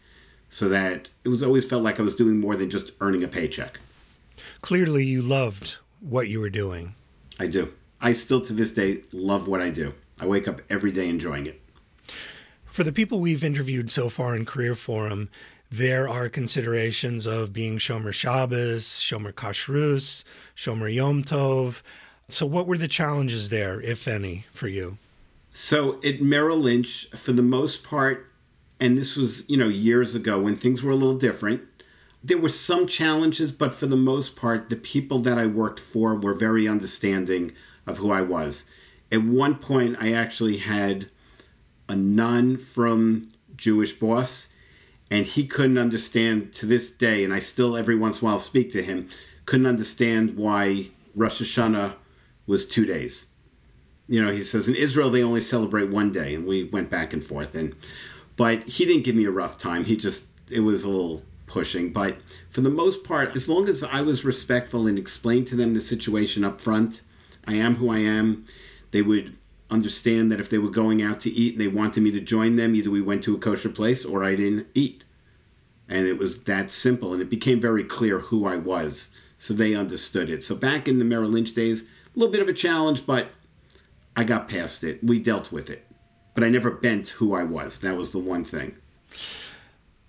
so 0.50 0.70
that 0.70 1.08
it 1.24 1.30
was 1.30 1.44
always 1.44 1.66
felt 1.66 1.84
like 1.84 2.00
I 2.00 2.04
was 2.04 2.16
doing 2.16 2.40
more 2.40 2.56
than 2.56 2.70
just 2.70 2.94
earning 3.02 3.24
a 3.24 3.28
paycheck. 3.28 3.80
Clearly 4.62 5.04
you 5.06 5.22
loved 5.22 5.78
what 6.00 6.30
you 6.30 6.40
were 6.40 6.50
doing. 6.50 6.96
I 7.40 7.48
do. 7.48 7.74
I 8.02 8.14
still 8.14 8.42
to 8.42 8.54
this 8.54 8.72
day 8.72 9.02
love 9.12 9.48
what 9.48 9.62
I 9.62 9.70
do. 9.70 9.94
I 10.20 10.26
wake 10.26 10.48
up 10.48 10.62
every 10.70 10.92
day 10.92 11.10
enjoying 11.10 11.46
it. 11.46 11.62
For 12.66 12.84
the 12.84 12.92
people 12.92 13.20
we've 13.20 13.44
interviewed 13.44 13.92
so 13.92 14.10
far 14.10 14.36
in 14.36 14.46
Career 14.46 14.76
Forum, 14.76 15.30
there 15.70 16.08
are 16.08 16.30
considerations 16.30 17.26
of 17.26 17.52
being 17.52 17.78
Shomer 17.78 18.14
Shabbos, 18.14 18.86
Shomer 18.86 19.34
Kashrus, 19.34 20.24
Shomer 20.56 20.94
Yom 20.94 21.24
Tov. 21.24 21.82
So, 22.30 22.46
what 22.46 22.68
were 22.68 22.78
the 22.78 22.90
challenges 22.90 23.48
there, 23.48 23.80
if 23.80 24.06
any, 24.06 24.46
for 24.52 24.68
you? 24.68 24.98
So, 25.54 25.98
at 26.04 26.22
Merrill 26.22 26.58
Lynch, 26.58 27.08
for 27.12 27.32
the 27.32 27.42
most 27.42 27.86
part, 27.86 28.30
and 28.82 28.98
this 28.98 29.16
was, 29.16 29.50
you 29.50 29.56
know, 29.56 29.70
years 29.70 30.14
ago 30.14 30.38
when 30.42 30.58
things 30.58 30.84
were 30.84 30.92
a 30.92 30.96
little 30.98 31.18
different, 31.18 31.62
there 32.22 32.38
were 32.38 32.50
some 32.50 32.86
challenges, 32.86 33.54
but 33.54 33.74
for 33.74 33.86
the 33.86 33.96
most 33.96 34.36
part, 34.36 34.70
the 34.70 34.76
people 34.76 35.20
that 35.20 35.38
I 35.38 35.46
worked 35.46 35.80
for 35.80 36.16
were 36.16 36.34
very 36.34 36.68
understanding 36.68 37.54
of 37.86 37.98
who 37.98 38.12
I 38.12 38.24
was. 38.24 38.66
At 39.10 39.24
one 39.24 39.56
point, 39.56 39.96
I 40.02 40.12
actually 40.12 40.58
had 40.58 41.10
a 41.88 41.96
non 41.96 42.58
frum 42.58 43.32
Jewish 43.56 43.94
boss 43.94 44.50
and 45.10 45.26
he 45.26 45.48
couldn't 45.48 45.78
understand 45.78 46.52
to 46.56 46.66
this 46.66 46.90
day, 46.90 47.24
and 47.24 47.34
I 47.34 47.40
still 47.40 47.78
every 47.78 47.96
once 47.96 48.20
in 48.20 48.28
a 48.28 48.32
while 48.32 48.40
speak 48.42 48.74
to 48.74 48.84
him, 48.84 49.08
couldn't 49.46 49.66
understand 49.66 50.36
why 50.36 50.90
Rosh 51.16 51.42
Hashanah 51.42 51.94
was 52.48 52.66
two 52.66 52.86
days. 52.86 53.28
You 54.08 54.24
know, 54.24 54.32
he 54.32 54.44
says 54.44 54.68
in 54.68 54.76
Israel 54.76 55.10
they 55.10 55.24
only 55.24 55.42
celebrate 55.42 55.90
one 55.90 56.12
day, 56.12 56.34
and 56.34 56.48
we 56.48 56.64
went 56.66 56.90
back 56.90 57.14
and 57.14 57.24
forth, 57.24 57.56
and 57.56 57.76
but 58.38 58.68
he 58.68 58.86
didn't 58.86 59.04
give 59.04 59.16
me 59.16 59.26
a 59.26 59.32
rough 59.32 59.60
time. 59.60 59.84
He 59.84 59.96
just 59.96 60.24
it 60.50 60.62
was 60.62 60.84
a 60.84 60.90
little 60.90 61.22
pushing, 61.46 61.92
but 61.92 62.18
for 62.50 62.62
the 62.62 62.70
most 62.70 63.04
part, 63.04 63.36
as 63.36 63.48
long 63.48 63.70
as 63.70 63.84
I 63.84 64.02
was 64.02 64.26
respectful 64.26 64.88
and 64.88 64.98
explained 64.98 65.48
to 65.48 65.56
them 65.56 65.74
the 65.74 65.82
situation 65.82 66.44
up 66.44 66.60
front, 66.60 67.02
I 67.46 67.56
am 67.56 67.76
who 67.76 67.90
I 67.90 68.00
am. 68.00 68.46
They 68.92 69.02
would 69.02 69.36
understand 69.70 70.32
that 70.32 70.40
if 70.40 70.50
they 70.50 70.58
were 70.58 70.70
going 70.70 71.02
out 71.02 71.20
to 71.22 71.32
eat 71.32 71.54
and 71.54 71.62
they 71.62 71.68
wanted 71.68 72.02
me 72.02 72.12
to 72.12 72.20
join 72.20 72.56
them, 72.56 72.76
either 72.76 72.90
we 72.90 73.02
went 73.02 73.24
to 73.24 73.36
a 73.36 73.40
kosher 73.40 73.70
place 73.70 74.06
or 74.06 74.24
I 74.24 74.36
didn't 74.36 74.68
eat. 74.74 75.04
And 75.90 76.08
it 76.08 76.18
was 76.18 76.44
that 76.44 76.72
simple. 76.72 77.14
And 77.14 77.22
it 77.22 77.30
became 77.30 77.60
very 77.60 77.84
clear 77.84 78.20
who 78.20 78.46
I 78.46 78.58
was. 78.58 79.10
So 79.40 79.54
they 79.54 79.76
understood 79.76 80.30
it. 80.30 80.44
So 80.44 80.56
back 80.56 80.88
in 80.88 81.00
the 81.00 81.06
Merrill 81.06 81.30
Lynch 81.30 81.54
days, 81.54 81.86
a 82.18 82.20
little 82.20 82.32
bit 82.32 82.42
of 82.42 82.50
a 82.50 82.54
challenge, 82.54 83.06
but 83.06 83.28
I 84.16 84.24
got 84.24 84.50
past 84.50 84.84
it. 84.84 85.04
We 85.04 85.20
dealt 85.20 85.52
with 85.52 85.70
it. 85.70 85.86
But 86.34 86.44
I 86.44 86.50
never 86.50 86.72
bent 86.72 87.10
who 87.10 87.36
I 87.36 87.44
was. 87.44 87.78
That 87.80 87.96
was 87.96 88.10
the 88.10 88.18
one 88.18 88.44
thing. 88.44 88.76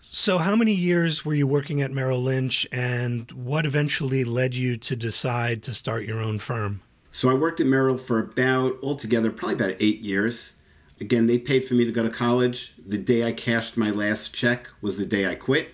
So, 0.00 0.38
how 0.38 0.57
many 0.57 0.73
years 0.73 1.25
were 1.25 1.35
you 1.35 1.47
working 1.47 1.83
at 1.83 1.93
Merrill 1.93 2.23
Lynch, 2.23 2.67
and 2.73 3.31
what 3.33 3.67
eventually 3.67 4.25
led 4.25 4.55
you 4.55 4.79
to 4.79 4.97
decide 4.97 5.62
to 5.65 5.75
start 5.75 6.07
your 6.07 6.21
own 6.21 6.38
firm? 6.38 6.81
So 7.12 7.29
I 7.29 7.35
worked 7.35 7.61
at 7.61 7.67
Merrill 7.67 7.99
for 7.99 8.21
about 8.21 8.79
altogether 8.83 9.31
probably 9.31 9.57
about 9.57 9.77
eight 9.81 10.00
years. 10.00 10.55
Again, 11.00 11.27
they 11.27 11.38
paid 11.38 11.65
for 11.65 11.75
me 11.75 11.85
to 11.85 11.93
go 11.93 12.03
to 12.03 12.11
college. 12.11 12.73
The 12.87 12.99
day 12.99 13.25
I 13.25 13.33
cashed 13.33 13.77
my 13.77 13.91
last 13.91 14.33
check 14.33 14.69
was 14.81 14.97
the 14.97 15.05
day 15.05 15.29
I 15.29 15.35
quit. 15.35 15.71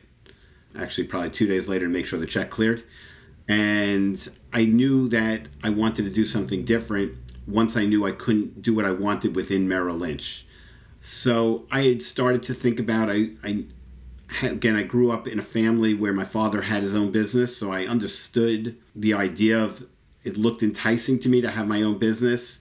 Actually, 0.77 1.07
probably 1.07 1.31
two 1.31 1.47
days 1.47 1.69
later 1.69 1.87
to 1.87 1.93
make 1.93 2.07
sure 2.07 2.19
the 2.19 2.27
check 2.27 2.51
cleared. 2.51 2.83
And 3.49 4.27
I 4.53 4.65
knew 4.65 5.09
that 5.09 5.43
I 5.63 5.71
wanted 5.71 6.05
to 6.05 6.11
do 6.11 6.25
something 6.25 6.65
different 6.65 7.13
once 7.47 7.77
I 7.77 7.85
knew 7.85 8.07
I 8.07 8.13
couldn't 8.13 8.63
do 8.63 8.75
what 8.75 8.87
I 8.87 8.91
wanted 8.91 9.35
within 9.35 9.69
Merrill 9.69 9.97
Lynch. 9.97 10.47
So 11.01 11.67
I 11.71 11.83
had 11.83 12.03
started 12.03 12.43
to 12.45 12.55
think 12.55 12.81
about 12.81 13.11
I, 13.11 13.31
I 13.43 13.65
again 14.43 14.77
I 14.77 14.83
grew 14.83 15.11
up 15.11 15.29
in 15.29 15.39
a 15.39 15.43
family 15.43 15.93
where 15.93 16.15
my 16.15 16.25
father 16.25 16.63
had 16.63 16.83
his 16.83 16.95
own 16.95 17.13
business, 17.13 17.55
so 17.55 17.71
I 17.71 17.87
understood 17.87 18.77
the 18.97 19.13
idea 19.13 19.63
of 19.63 19.87
it 20.23 20.39
looked 20.39 20.63
enticing 20.63 21.19
to 21.21 21.29
me 21.29 21.43
to 21.43 21.51
have 21.51 21.69
my 21.69 21.83
own 21.83 21.99
business. 21.99 22.61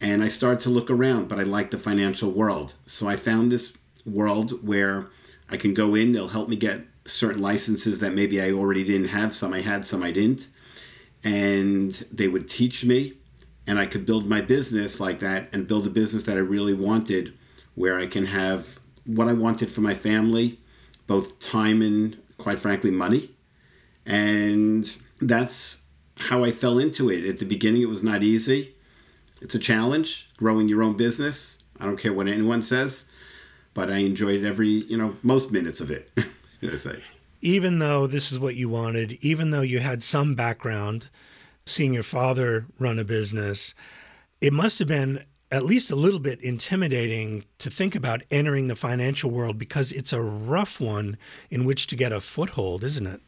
And 0.00 0.22
I 0.22 0.28
started 0.28 0.60
to 0.62 0.70
look 0.70 0.90
around, 0.90 1.28
but 1.28 1.38
I 1.38 1.42
liked 1.42 1.70
the 1.70 1.78
financial 1.78 2.30
world. 2.30 2.74
So 2.86 3.08
I 3.08 3.16
found 3.16 3.52
this 3.52 3.72
world 4.06 4.66
where 4.66 5.08
I 5.50 5.56
can 5.56 5.74
go 5.74 5.94
in, 5.94 6.12
they'll 6.12 6.28
help 6.28 6.48
me 6.48 6.56
get 6.56 6.80
certain 7.06 7.42
licenses 7.42 7.98
that 8.00 8.14
maybe 8.14 8.40
I 8.40 8.52
already 8.52 8.84
didn't 8.84 9.08
have. 9.08 9.34
Some 9.34 9.52
I 9.52 9.60
had, 9.60 9.86
some 9.86 10.02
I 10.02 10.12
didn't. 10.12 10.48
And 11.24 11.92
they 12.12 12.28
would 12.28 12.48
teach 12.48 12.84
me, 12.84 13.14
and 13.66 13.78
I 13.78 13.86
could 13.86 14.06
build 14.06 14.26
my 14.26 14.40
business 14.40 15.00
like 15.00 15.20
that 15.20 15.48
and 15.52 15.66
build 15.66 15.86
a 15.86 15.90
business 15.90 16.22
that 16.24 16.36
I 16.36 16.40
really 16.40 16.74
wanted, 16.74 17.34
where 17.74 17.98
I 17.98 18.06
can 18.06 18.26
have 18.26 18.78
what 19.06 19.28
I 19.28 19.32
wanted 19.32 19.70
for 19.70 19.80
my 19.80 19.94
family, 19.94 20.58
both 21.06 21.38
time 21.40 21.82
and, 21.82 22.16
quite 22.38 22.58
frankly, 22.58 22.90
money. 22.90 23.30
And 24.04 24.90
that's 25.20 25.82
how 26.16 26.44
I 26.44 26.50
fell 26.50 26.78
into 26.78 27.10
it. 27.10 27.24
At 27.26 27.38
the 27.38 27.44
beginning, 27.44 27.82
it 27.82 27.88
was 27.88 28.02
not 28.02 28.22
easy. 28.22 28.74
It's 29.40 29.54
a 29.54 29.58
challenge 29.58 30.28
growing 30.36 30.68
your 30.68 30.82
own 30.82 30.96
business. 30.96 31.58
I 31.78 31.84
don't 31.84 31.98
care 31.98 32.12
what 32.12 32.26
anyone 32.26 32.62
says, 32.62 33.04
but 33.74 33.90
I 33.90 33.98
enjoyed 33.98 34.44
every, 34.44 34.68
you 34.68 34.96
know, 34.96 35.14
most 35.22 35.50
minutes 35.50 35.80
of 35.80 35.90
it, 35.90 36.10
I. 36.62 37.02
Even 37.40 37.78
though 37.78 38.06
this 38.06 38.32
is 38.32 38.38
what 38.38 38.56
you 38.56 38.68
wanted, 38.68 39.12
even 39.24 39.50
though 39.50 39.60
you 39.60 39.78
had 39.78 40.02
some 40.02 40.34
background 40.34 41.08
seeing 41.66 41.92
your 41.92 42.02
father 42.02 42.66
run 42.78 42.98
a 42.98 43.04
business, 43.04 43.74
it 44.40 44.52
must 44.52 44.78
have 44.78 44.88
been 44.88 45.24
at 45.50 45.64
least 45.64 45.90
a 45.90 45.96
little 45.96 46.18
bit 46.18 46.40
intimidating 46.40 47.44
to 47.58 47.70
think 47.70 47.94
about 47.94 48.22
entering 48.30 48.68
the 48.68 48.74
financial 48.74 49.30
world 49.30 49.58
because 49.58 49.92
it's 49.92 50.12
a 50.12 50.20
rough 50.20 50.80
one 50.80 51.16
in 51.50 51.64
which 51.64 51.86
to 51.86 51.96
get 51.96 52.12
a 52.12 52.20
foothold, 52.20 52.82
isn't 52.82 53.06
it? 53.06 53.20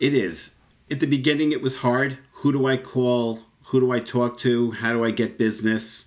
It 0.00 0.14
is. 0.14 0.54
At 0.90 1.00
the 1.00 1.06
beginning, 1.06 1.52
it 1.52 1.62
was 1.62 1.76
hard 1.76 2.18
who 2.32 2.52
do 2.52 2.66
I 2.66 2.76
call? 2.76 3.40
Who 3.64 3.80
do 3.80 3.90
I 3.90 4.00
talk 4.00 4.38
to? 4.40 4.70
How 4.72 4.92
do 4.92 5.02
I 5.02 5.10
get 5.10 5.38
business? 5.38 6.06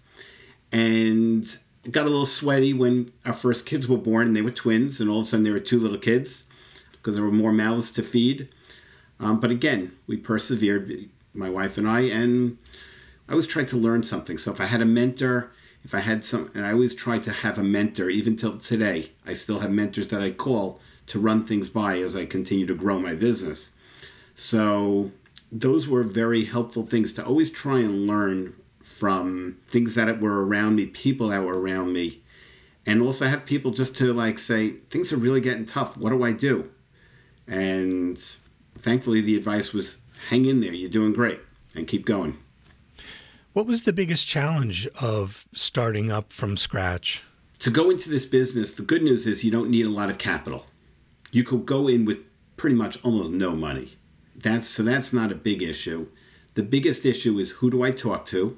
And 0.71 1.43
it 1.83 1.91
got 1.91 2.05
a 2.05 2.09
little 2.09 2.27
sweaty 2.27 2.73
when 2.73 3.11
our 3.25 3.33
first 3.33 3.65
kids 3.65 3.87
were 3.87 3.97
born 3.97 4.27
and 4.27 4.35
they 4.35 4.43
were 4.43 4.51
twins, 4.51 5.01
and 5.01 5.09
all 5.09 5.21
of 5.21 5.25
a 5.25 5.29
sudden 5.29 5.43
there 5.43 5.53
were 5.53 5.59
two 5.59 5.79
little 5.79 5.97
kids 5.97 6.43
because 7.07 7.15
there 7.15 7.23
were 7.23 7.31
more 7.31 7.53
mouths 7.53 7.89
to 7.89 8.03
feed. 8.03 8.49
Um, 9.21 9.39
but 9.39 9.49
again, 9.49 9.95
we 10.07 10.17
persevered, 10.17 11.07
my 11.33 11.49
wife 11.49 11.77
and 11.77 11.87
I, 11.87 12.01
and 12.01 12.57
I 13.29 13.31
always 13.31 13.47
tried 13.47 13.69
to 13.69 13.77
learn 13.77 14.03
something. 14.03 14.37
So 14.37 14.51
if 14.51 14.59
I 14.59 14.65
had 14.65 14.81
a 14.81 14.85
mentor, 14.85 15.53
if 15.85 15.95
I 15.95 16.01
had 16.01 16.25
some, 16.25 16.51
and 16.53 16.65
I 16.65 16.73
always 16.73 16.93
tried 16.93 17.23
to 17.23 17.31
have 17.31 17.59
a 17.59 17.63
mentor, 17.63 18.09
even 18.09 18.35
till 18.35 18.59
today, 18.59 19.09
I 19.25 19.35
still 19.35 19.57
have 19.57 19.71
mentors 19.71 20.09
that 20.09 20.21
I 20.21 20.31
call 20.31 20.81
to 21.05 21.17
run 21.17 21.45
things 21.45 21.69
by 21.69 21.99
as 21.99 22.13
I 22.13 22.25
continue 22.25 22.65
to 22.65 22.75
grow 22.75 22.99
my 22.99 23.15
business. 23.15 23.71
So 24.35 25.09
those 25.49 25.87
were 25.87 26.03
very 26.03 26.43
helpful 26.43 26.85
things 26.85 27.13
to 27.13 27.25
always 27.25 27.51
try 27.51 27.79
and 27.79 28.05
learn 28.05 28.53
from 28.81 29.59
things 29.69 29.93
that 29.93 30.19
were 30.19 30.45
around 30.45 30.75
me, 30.75 30.87
people 30.87 31.29
that 31.29 31.45
were 31.45 31.57
around 31.57 31.93
me, 31.93 32.21
and 32.85 33.01
also 33.01 33.27
have 33.27 33.45
people 33.45 33.71
just 33.71 33.95
to 33.95 34.11
like 34.11 34.39
say 34.39 34.71
things 34.89 35.13
are 35.13 35.17
really 35.17 35.39
getting 35.39 35.65
tough. 35.65 35.95
What 35.95 36.09
do 36.09 36.21
I 36.23 36.33
do? 36.33 36.69
And 37.47 38.17
thankfully, 38.79 39.21
the 39.21 39.35
advice 39.35 39.73
was 39.73 39.97
hang 40.27 40.45
in 40.45 40.61
there. 40.61 40.73
You're 40.73 40.89
doing 40.89 41.13
great, 41.13 41.39
and 41.75 41.87
keep 41.87 42.05
going. 42.05 42.37
What 43.53 43.65
was 43.65 43.83
the 43.83 43.93
biggest 43.93 44.27
challenge 44.27 44.87
of 44.99 45.47
starting 45.53 46.11
up 46.11 46.31
from 46.31 46.57
scratch? 46.57 47.23
To 47.59 47.71
go 47.71 47.89
into 47.89 48.09
this 48.09 48.25
business, 48.25 48.73
the 48.73 48.83
good 48.83 49.01
news 49.01 49.25
is 49.25 49.43
you 49.43 49.51
don't 49.51 49.69
need 49.69 49.85
a 49.85 49.89
lot 49.89 50.09
of 50.09 50.17
capital. 50.17 50.65
You 51.31 51.43
could 51.43 51.65
go 51.65 51.87
in 51.87 52.05
with 52.05 52.19
pretty 52.55 52.75
much 52.75 53.03
almost 53.03 53.31
no 53.31 53.55
money 53.55 53.97
that's 54.37 54.67
so 54.67 54.83
that's 54.83 55.13
not 55.13 55.31
a 55.31 55.35
big 55.35 55.61
issue. 55.61 56.07
The 56.53 56.63
biggest 56.63 57.05
issue 57.05 57.39
is 57.39 57.51
who 57.51 57.69
do 57.69 57.83
I 57.83 57.91
talk 57.91 58.25
to? 58.27 58.57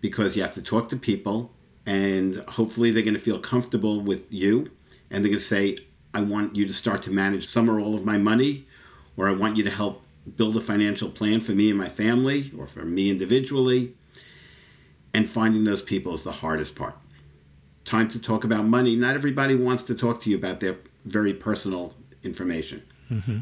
Because 0.00 0.36
you 0.36 0.42
have 0.42 0.54
to 0.54 0.62
talk 0.62 0.88
to 0.90 0.96
people 0.96 1.52
and 1.84 2.36
hopefully 2.48 2.90
they're 2.90 3.02
going 3.02 3.14
to 3.14 3.20
feel 3.20 3.40
comfortable 3.40 4.00
with 4.00 4.32
you 4.32 4.70
and 5.10 5.24
they're 5.24 5.30
going 5.30 5.38
to 5.38 5.44
say 5.44 5.78
I 6.16 6.20
want 6.22 6.56
you 6.56 6.66
to 6.66 6.72
start 6.72 7.02
to 7.02 7.10
manage 7.10 7.46
some 7.46 7.68
or 7.68 7.78
all 7.78 7.94
of 7.94 8.06
my 8.06 8.16
money 8.16 8.66
or 9.18 9.28
I 9.28 9.32
want 9.32 9.54
you 9.54 9.62
to 9.64 9.70
help 9.70 10.02
build 10.38 10.56
a 10.56 10.62
financial 10.62 11.10
plan 11.10 11.40
for 11.40 11.52
me 11.52 11.68
and 11.68 11.78
my 11.78 11.90
family 11.90 12.50
or 12.58 12.66
for 12.66 12.86
me 12.86 13.10
individually. 13.10 13.92
And 15.12 15.28
finding 15.28 15.62
those 15.62 15.82
people 15.82 16.14
is 16.14 16.22
the 16.22 16.32
hardest 16.32 16.74
part. 16.74 16.96
Time 17.84 18.08
to 18.08 18.18
talk 18.18 18.44
about 18.44 18.64
money. 18.64 18.96
Not 18.96 19.14
everybody 19.14 19.56
wants 19.56 19.82
to 19.84 19.94
talk 19.94 20.22
to 20.22 20.30
you 20.30 20.36
about 20.36 20.58
their 20.58 20.78
very 21.04 21.34
personal 21.34 21.92
information. 22.22 22.82
Mm-hmm. 23.10 23.40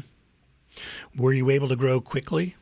Were 1.15 1.31
you 1.31 1.49
able 1.51 1.69
to 1.69 1.77
grow 1.77 2.01
quickly? 2.01 2.57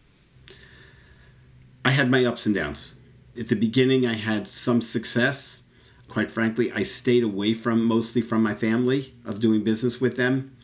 I 1.85 1.89
had 1.89 2.11
my 2.11 2.25
ups 2.25 2.45
and 2.45 2.53
downs. 2.53 2.93
At 3.39 3.49
the 3.49 3.55
beginning, 3.55 4.05
I 4.05 4.13
had 4.13 4.47
some 4.47 4.79
success. 4.79 5.62
Quite 6.07 6.29
frankly, 6.29 6.71
I 6.71 6.83
stayed 6.83 7.23
away 7.23 7.53
from 7.53 7.83
mostly 7.85 8.21
from 8.21 8.43
my 8.43 8.53
family 8.53 9.13
of 9.25 9.39
doing 9.39 9.63
business 9.63 9.99
with 9.99 10.15
them 10.15 10.55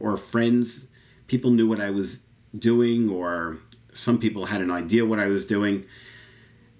or 0.00 0.16
friends. 0.16 0.84
People 1.26 1.50
knew 1.50 1.68
what 1.68 1.80
I 1.80 1.90
was 1.90 2.20
doing, 2.58 3.08
or 3.08 3.58
some 3.92 4.18
people 4.18 4.44
had 4.46 4.60
an 4.60 4.70
idea 4.70 5.04
what 5.04 5.20
I 5.20 5.28
was 5.28 5.44
doing. 5.44 5.84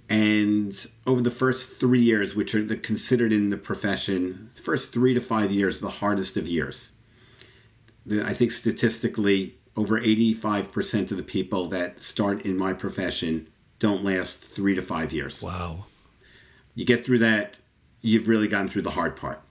And 0.08 0.87
over 1.06 1.20
the 1.20 1.30
first 1.30 1.80
three 1.80 2.00
years, 2.00 2.35
which 2.35 2.54
are 2.54 2.64
the, 2.64 2.76
considered 2.76 3.32
in 3.32 3.50
the 3.50 3.56
profession, 3.56 4.50
the 4.54 4.62
first 4.62 4.92
three 4.92 5.14
to 5.14 5.20
five 5.20 5.50
years, 5.50 5.80
the 5.80 5.88
hardest 5.88 6.37
of 6.37 6.46
years. 6.46 6.90
I 8.25 8.32
think 8.32 8.52
statistically, 8.52 9.56
over 9.76 10.00
85% 10.00 11.11
of 11.11 11.16
the 11.16 11.23
people 11.23 11.68
that 11.70 12.02
start 12.02 12.46
in 12.46 12.56
my 12.56 12.73
profession 12.73 13.49
don't 13.78 14.04
last 14.04 14.42
three 14.44 14.75
to 14.75 14.82
five 14.82 15.12
years. 15.12 15.42
Wow. 15.42 15.87
You 16.75 16.85
get 16.85 17.04
through 17.04 17.18
that, 17.18 17.56
you've 18.02 18.28
really 18.28 18.48
gotten 18.48 18.68
through 18.68 18.82
the 18.82 18.90
hard 18.90 19.16
part. 19.16 19.42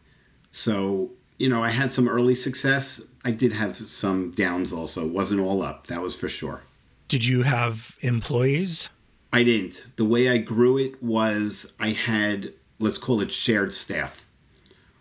So 0.51 1.11
you 1.37 1.49
know, 1.49 1.63
I 1.63 1.69
had 1.69 1.91
some 1.91 2.07
early 2.07 2.35
success. 2.35 3.01
I 3.25 3.31
did 3.31 3.51
have 3.51 3.75
some 3.75 4.31
downs 4.31 4.71
also. 4.71 5.05
It 5.05 5.11
wasn't 5.11 5.41
all 5.41 5.61
up, 5.61 5.87
that 5.87 6.01
was 6.01 6.15
for 6.15 6.29
sure. 6.29 6.61
Did 7.07 7.25
you 7.25 7.43
have 7.43 7.95
employees? 8.01 8.89
I 9.33 9.43
didn't. 9.43 9.83
The 9.97 10.05
way 10.05 10.29
I 10.29 10.37
grew 10.37 10.77
it 10.77 11.01
was 11.03 11.71
I 11.79 11.89
had, 11.89 12.53
let's 12.79 12.97
call 12.97 13.21
it 13.21 13.31
shared 13.31 13.73
staff. 13.73 14.25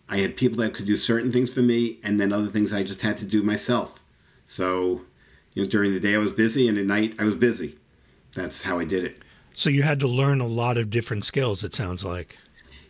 I 0.08 0.18
had 0.18 0.36
people 0.36 0.58
that 0.58 0.74
could 0.74 0.86
do 0.86 0.96
certain 0.96 1.32
things 1.32 1.52
for 1.52 1.62
me, 1.62 1.98
and 2.02 2.20
then 2.20 2.32
other 2.32 2.48
things 2.48 2.72
I 2.72 2.82
just 2.82 3.00
had 3.00 3.16
to 3.18 3.24
do 3.24 3.42
myself. 3.42 4.02
So, 4.46 5.00
you 5.54 5.62
know, 5.62 5.70
during 5.70 5.92
the 5.92 6.00
day 6.00 6.14
I 6.14 6.18
was 6.18 6.32
busy, 6.32 6.68
and 6.68 6.76
at 6.76 6.84
night 6.84 7.14
I 7.18 7.24
was 7.24 7.36
busy. 7.36 7.78
That's 8.34 8.60
how 8.60 8.78
I 8.78 8.84
did 8.84 9.04
it. 9.04 9.22
So 9.54 9.70
you 9.70 9.82
had 9.82 10.00
to 10.00 10.08
learn 10.08 10.40
a 10.40 10.46
lot 10.46 10.76
of 10.76 10.90
different 10.90 11.24
skills, 11.24 11.62
it 11.62 11.72
sounds 11.72 12.04
like. 12.04 12.36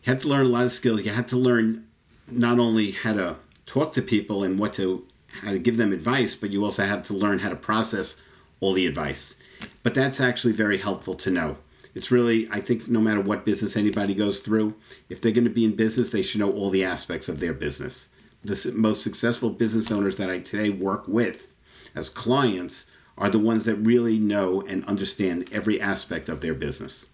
You 0.05 0.13
had 0.13 0.21
to 0.21 0.29
learn 0.29 0.45
a 0.45 0.51
lot 0.51 0.67
of 0.67 0.73
skills. 0.73 1.03
You 1.03 1.13
had 1.13 1.29
to 1.29 1.37
learn 1.39 1.87
not 2.31 2.59
only 2.59 2.91
how 2.91 3.15
to 3.15 3.37
talk 3.65 3.95
to 3.95 4.03
people 4.03 4.45
and 4.45 4.59
what 4.59 4.75
to 4.75 5.07
how 5.29 5.51
to 5.51 5.59
give 5.59 5.79
them 5.79 5.95
advice, 5.95 6.35
but 6.35 6.51
you 6.51 6.63
also 6.63 6.85
had 6.85 7.07
to 7.07 7.15
learn 7.15 7.39
how 7.39 7.49
to 7.49 7.57
process 7.57 8.17
all 8.61 8.75
the 8.75 8.87
advice. 8.87 9.35
But 9.83 9.95
that's 9.95 10.21
actually 10.21 10.53
very 10.53 10.77
helpful 10.77 11.15
to 11.15 11.31
know. 11.31 11.57
It's 11.95 12.11
really, 12.11 12.47
I 12.51 12.61
think, 12.61 12.87
no 12.87 13.01
matter 13.01 13.23
what 13.23 13.47
business 13.47 13.79
anybody 13.79 14.15
goes 14.15 14.41
through, 14.41 14.75
if 15.09 15.23
they're 15.23 15.33
going 15.33 15.45
to 15.45 15.51
be 15.51 15.65
in 15.65 15.75
business, 15.75 16.11
they 16.11 16.23
should 16.23 16.41
know 16.41 16.53
all 16.53 16.69
the 16.69 16.85
aspects 16.85 17.31
of 17.31 17.41
their 17.41 17.55
business. 17.55 18.09
The 18.45 18.73
most 18.75 19.03
successful 19.03 19.49
business 19.49 19.91
owners 19.91 20.17
that 20.17 20.29
I 20.29 20.41
today 20.41 20.69
work 20.69 21.09
with 21.09 21.51
as 21.95 22.11
clients 22.11 22.85
are 23.17 23.31
the 23.31 23.39
ones 23.39 23.65
that 23.65 23.77
really 23.77 24.19
know 24.19 24.61
and 24.69 24.85
understand 24.85 25.49
every 25.51 25.81
aspect 25.81 26.29
of 26.29 26.43
their 26.43 26.55
business. 26.55 27.07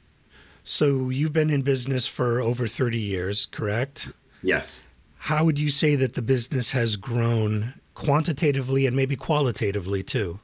So 0.70 1.10
you've 1.10 1.32
been 1.32 1.50
in 1.50 1.62
business 1.62 2.06
for 2.06 2.40
over 2.40 2.68
30 2.68 2.96
years, 2.96 3.46
correct? 3.46 4.12
Yes. 4.40 4.80
How 5.16 5.44
would 5.44 5.58
you 5.58 5.68
say 5.68 5.96
that 5.96 6.14
the 6.14 6.22
business 6.22 6.70
has 6.70 6.94
grown 6.94 7.74
quantitatively 7.94 8.86
and 8.86 8.94
maybe 8.94 9.16
qualitatively 9.16 10.04
too? 10.04 10.38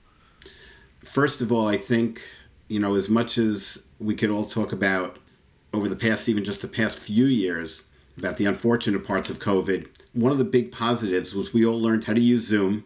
First 1.05 1.43
of 1.43 1.53
all, 1.53 1.69
I 1.69 1.77
think, 1.77 2.23
you 2.67 2.81
know, 2.81 2.97
as 2.97 3.09
much 3.09 3.39
as 3.39 3.79
we 4.01 4.17
could 4.17 4.31
all 4.33 4.47
talk 4.47 4.73
about 4.73 5.21
over 5.73 5.89
the 5.89 5.95
past, 5.95 6.29
even 6.29 6.43
just 6.43 6.61
the 6.61 6.67
past 6.67 6.99
few 6.99 7.27
years, 7.27 7.83
about 8.19 8.37
the 8.37 8.47
unfortunate 8.47 9.07
parts 9.07 9.31
of 9.31 9.39
COVID, 9.39 9.87
one 10.15 10.33
of 10.33 10.39
the 10.39 10.45
big 10.45 10.73
positives 10.73 11.37
was 11.37 11.55
we 11.55 11.65
all 11.65 11.81
learned 11.81 12.03
how 12.03 12.15
to 12.15 12.21
use 12.21 12.45
Zoom 12.45 12.83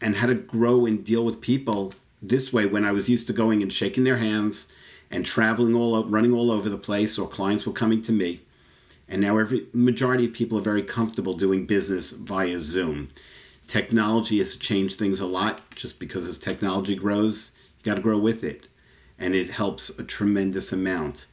and 0.00 0.14
how 0.14 0.28
to 0.28 0.36
grow 0.36 0.86
and 0.86 1.04
deal 1.04 1.24
with 1.24 1.40
people 1.40 1.92
this 2.22 2.52
way 2.52 2.66
when 2.66 2.84
I 2.84 2.92
was 2.92 3.08
used 3.08 3.26
to 3.26 3.32
going 3.32 3.62
and 3.62 3.72
shaking 3.72 4.04
their 4.04 4.16
hands 4.16 4.68
and 5.12 5.24
traveling 5.24 5.74
all 5.74 6.04
running 6.06 6.32
all 6.32 6.50
over 6.50 6.68
the 6.68 6.76
place 6.76 7.18
or 7.18 7.28
clients 7.28 7.64
were 7.64 7.72
coming 7.72 8.02
to 8.02 8.10
me 8.12 8.40
and 9.08 9.20
now 9.20 9.36
every 9.36 9.66
majority 9.74 10.24
of 10.24 10.32
people 10.32 10.56
are 10.56 10.62
very 10.62 10.82
comfortable 10.82 11.36
doing 11.36 11.66
business 11.66 12.12
via 12.12 12.58
Zoom. 12.58 13.10
Technology 13.68 14.38
has 14.38 14.56
changed 14.56 14.98
things 14.98 15.20
a 15.20 15.26
lot 15.26 15.60
just 15.74 15.98
because 15.98 16.26
as 16.26 16.38
technology 16.38 16.96
grows, 16.96 17.50
you 17.78 17.84
got 17.84 17.96
to 17.96 18.00
grow 18.00 18.18
with 18.18 18.42
it 18.42 18.68
and 19.18 19.34
it 19.34 19.50
helps 19.50 19.90
a 19.90 20.02
tremendous 20.02 20.72
amount. 20.72 21.26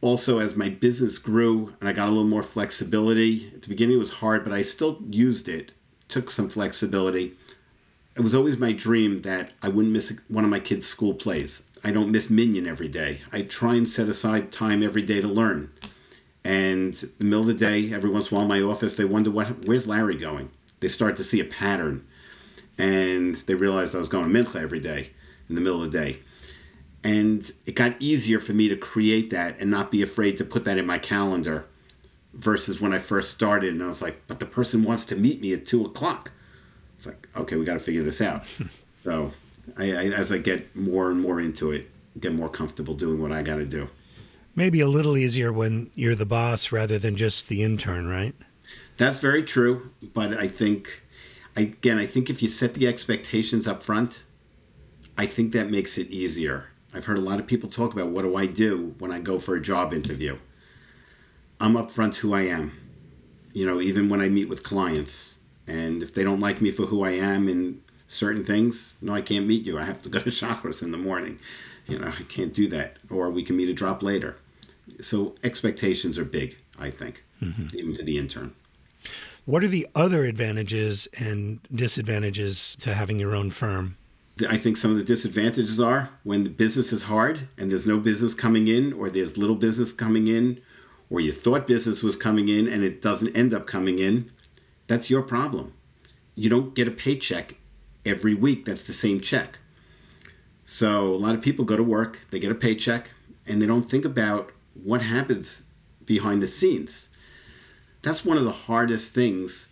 Also, 0.00 0.38
as 0.38 0.56
my 0.56 0.68
business 0.68 1.16
grew 1.16 1.72
and 1.80 1.88
I 1.88 1.92
got 1.92 2.08
a 2.08 2.10
little 2.10 2.28
more 2.28 2.42
flexibility, 2.42 3.52
at 3.54 3.62
the 3.62 3.68
beginning 3.68 3.96
it 3.96 4.00
was 4.00 4.10
hard, 4.10 4.42
but 4.42 4.52
I 4.52 4.62
still 4.62 4.98
used 5.08 5.48
it, 5.48 5.70
took 6.08 6.30
some 6.30 6.50
flexibility 6.50 7.36
it 8.16 8.20
was 8.20 8.34
always 8.34 8.56
my 8.56 8.72
dream 8.72 9.22
that 9.22 9.52
I 9.62 9.68
wouldn't 9.68 9.92
miss 9.92 10.12
one 10.28 10.44
of 10.44 10.50
my 10.50 10.60
kids' 10.60 10.86
school 10.86 11.14
plays. 11.14 11.62
I 11.84 11.90
don't 11.90 12.10
miss 12.10 12.30
Minyan 12.30 12.66
every 12.66 12.88
day. 12.88 13.20
I 13.32 13.42
try 13.42 13.74
and 13.74 13.88
set 13.88 14.08
aside 14.08 14.50
time 14.50 14.82
every 14.82 15.02
day 15.02 15.20
to 15.20 15.28
learn. 15.28 15.70
And 16.42 17.00
in 17.02 17.12
the 17.18 17.24
middle 17.24 17.42
of 17.42 17.46
the 17.46 17.54
day, 17.54 17.92
every 17.92 18.10
once 18.10 18.30
in 18.30 18.34
a 18.34 18.40
while 18.40 18.50
in 18.50 18.62
my 18.62 18.68
office, 18.68 18.94
they 18.94 19.04
wonder 19.04 19.30
what 19.30 19.66
where's 19.66 19.86
Larry 19.86 20.16
going? 20.16 20.50
They 20.80 20.88
start 20.88 21.16
to 21.16 21.24
see 21.24 21.40
a 21.40 21.44
pattern. 21.44 22.06
And 22.78 23.36
they 23.36 23.54
realized 23.54 23.94
I 23.94 23.98
was 23.98 24.08
going 24.08 24.32
to 24.32 24.44
Mincha 24.44 24.56
every 24.56 24.80
day 24.80 25.10
in 25.48 25.54
the 25.54 25.60
middle 25.60 25.82
of 25.82 25.92
the 25.92 25.98
day. 25.98 26.18
And 27.04 27.50
it 27.66 27.74
got 27.74 27.94
easier 28.00 28.40
for 28.40 28.52
me 28.52 28.68
to 28.68 28.76
create 28.76 29.30
that 29.30 29.60
and 29.60 29.70
not 29.70 29.92
be 29.92 30.02
afraid 30.02 30.38
to 30.38 30.44
put 30.44 30.64
that 30.64 30.78
in 30.78 30.86
my 30.86 30.98
calendar 30.98 31.66
versus 32.32 32.80
when 32.80 32.92
I 32.92 32.98
first 32.98 33.30
started 33.30 33.74
and 33.74 33.82
I 33.82 33.86
was 33.86 34.02
like, 34.02 34.20
but 34.26 34.40
the 34.40 34.46
person 34.46 34.82
wants 34.82 35.04
to 35.06 35.16
meet 35.16 35.40
me 35.40 35.52
at 35.52 35.66
two 35.66 35.84
o'clock 35.84 36.30
it's 36.96 37.14
like 37.14 37.28
okay 37.36 37.56
we 37.56 37.64
got 37.64 37.74
to 37.74 37.80
figure 37.80 38.02
this 38.02 38.20
out 38.20 38.44
so 39.02 39.30
I, 39.76 39.92
I, 39.92 40.04
as 40.10 40.30
i 40.32 40.38
get 40.38 40.74
more 40.76 41.10
and 41.10 41.20
more 41.20 41.40
into 41.40 41.72
it 41.72 41.90
get 42.20 42.32
more 42.32 42.48
comfortable 42.48 42.94
doing 42.94 43.20
what 43.20 43.32
i 43.32 43.42
got 43.42 43.56
to 43.56 43.64
do. 43.64 43.88
Maybe 44.56 44.80
a 44.80 44.86
little 44.86 45.16
easier 45.16 45.52
when 45.52 45.90
you're 45.94 46.14
the 46.14 46.26
boss 46.26 46.70
rather 46.70 46.96
than 46.96 47.16
just 47.16 47.48
the 47.48 47.62
intern 47.64 48.06
right? 48.06 48.34
That's 48.96 49.18
very 49.18 49.42
true 49.42 49.90
but 50.14 50.34
i 50.34 50.48
think 50.48 51.02
again 51.56 51.98
i 51.98 52.06
think 52.06 52.30
if 52.30 52.42
you 52.42 52.48
set 52.48 52.74
the 52.74 52.86
expectations 52.86 53.66
up 53.66 53.82
front 53.82 54.22
i 55.18 55.26
think 55.26 55.52
that 55.52 55.70
makes 55.70 55.98
it 55.98 56.08
easier. 56.08 56.68
I've 56.92 57.04
heard 57.04 57.18
a 57.18 57.20
lot 57.20 57.40
of 57.40 57.46
people 57.46 57.68
talk 57.68 57.92
about 57.92 58.08
what 58.08 58.22
do 58.22 58.36
i 58.36 58.46
do 58.46 58.94
when 58.98 59.10
i 59.10 59.18
go 59.18 59.38
for 59.38 59.56
a 59.56 59.60
job 59.60 59.92
interview? 59.92 60.38
I'm 61.60 61.74
upfront 61.74 62.16
who 62.16 62.34
i 62.34 62.42
am 62.42 62.72
you 63.52 63.66
know 63.66 63.80
even 63.80 64.08
when 64.08 64.20
i 64.20 64.28
meet 64.28 64.48
with 64.48 64.62
clients. 64.62 65.34
And 65.66 66.02
if 66.02 66.12
they 66.12 66.24
don't 66.24 66.40
like 66.40 66.60
me 66.60 66.70
for 66.70 66.84
who 66.84 67.04
I 67.04 67.12
am 67.12 67.48
in 67.48 67.80
certain 68.08 68.44
things, 68.44 68.92
no, 69.00 69.12
I 69.12 69.20
can't 69.20 69.46
meet 69.46 69.64
you. 69.64 69.78
I 69.78 69.84
have 69.84 70.02
to 70.02 70.08
go 70.08 70.20
to 70.20 70.30
Shacharis 70.30 70.82
in 70.82 70.90
the 70.90 70.98
morning. 70.98 71.38
You 71.86 71.98
know, 71.98 72.08
I 72.08 72.22
can't 72.24 72.54
do 72.54 72.68
that. 72.68 72.96
Or 73.10 73.30
we 73.30 73.42
can 73.42 73.56
meet 73.56 73.68
a 73.68 73.74
drop 73.74 74.02
later. 74.02 74.36
So 75.00 75.34
expectations 75.44 76.18
are 76.18 76.24
big, 76.24 76.56
I 76.78 76.90
think, 76.90 77.24
mm-hmm. 77.42 77.76
even 77.76 77.94
to 77.96 78.02
the 78.02 78.18
intern. 78.18 78.54
What 79.44 79.62
are 79.62 79.68
the 79.68 79.86
other 79.94 80.24
advantages 80.24 81.08
and 81.18 81.60
disadvantages 81.74 82.76
to 82.80 82.94
having 82.94 83.20
your 83.20 83.34
own 83.34 83.50
firm? 83.50 83.96
I 84.48 84.56
think 84.56 84.76
some 84.76 84.90
of 84.90 84.96
the 84.96 85.04
disadvantages 85.04 85.78
are 85.78 86.08
when 86.24 86.44
the 86.44 86.50
business 86.50 86.92
is 86.92 87.02
hard 87.02 87.46
and 87.56 87.70
there's 87.70 87.86
no 87.86 87.98
business 87.98 88.34
coming 88.34 88.68
in, 88.68 88.92
or 88.94 89.10
there's 89.10 89.36
little 89.36 89.54
business 89.54 89.92
coming 89.92 90.28
in, 90.28 90.60
or 91.10 91.20
you 91.20 91.32
thought 91.32 91.66
business 91.66 92.02
was 92.02 92.16
coming 92.16 92.48
in 92.48 92.66
and 92.66 92.82
it 92.82 93.00
doesn't 93.00 93.36
end 93.36 93.54
up 93.54 93.66
coming 93.66 93.98
in 93.98 94.30
that's 94.86 95.10
your 95.10 95.22
problem. 95.22 95.72
You 96.34 96.50
don't 96.50 96.74
get 96.74 96.88
a 96.88 96.90
paycheck 96.90 97.54
every 98.04 98.34
week 98.34 98.64
that's 98.64 98.84
the 98.84 98.92
same 98.92 99.20
check. 99.20 99.58
So 100.64 101.08
a 101.08 101.16
lot 101.16 101.34
of 101.34 101.42
people 101.42 101.64
go 101.64 101.76
to 101.76 101.82
work, 101.82 102.18
they 102.30 102.40
get 102.40 102.50
a 102.50 102.54
paycheck, 102.54 103.10
and 103.46 103.60
they 103.60 103.66
don't 103.66 103.88
think 103.88 104.04
about 104.04 104.52
what 104.82 105.02
happens 105.02 105.62
behind 106.06 106.42
the 106.42 106.48
scenes. 106.48 107.08
That's 108.02 108.24
one 108.24 108.36
of 108.36 108.44
the 108.44 108.52
hardest 108.52 109.12
things 109.12 109.68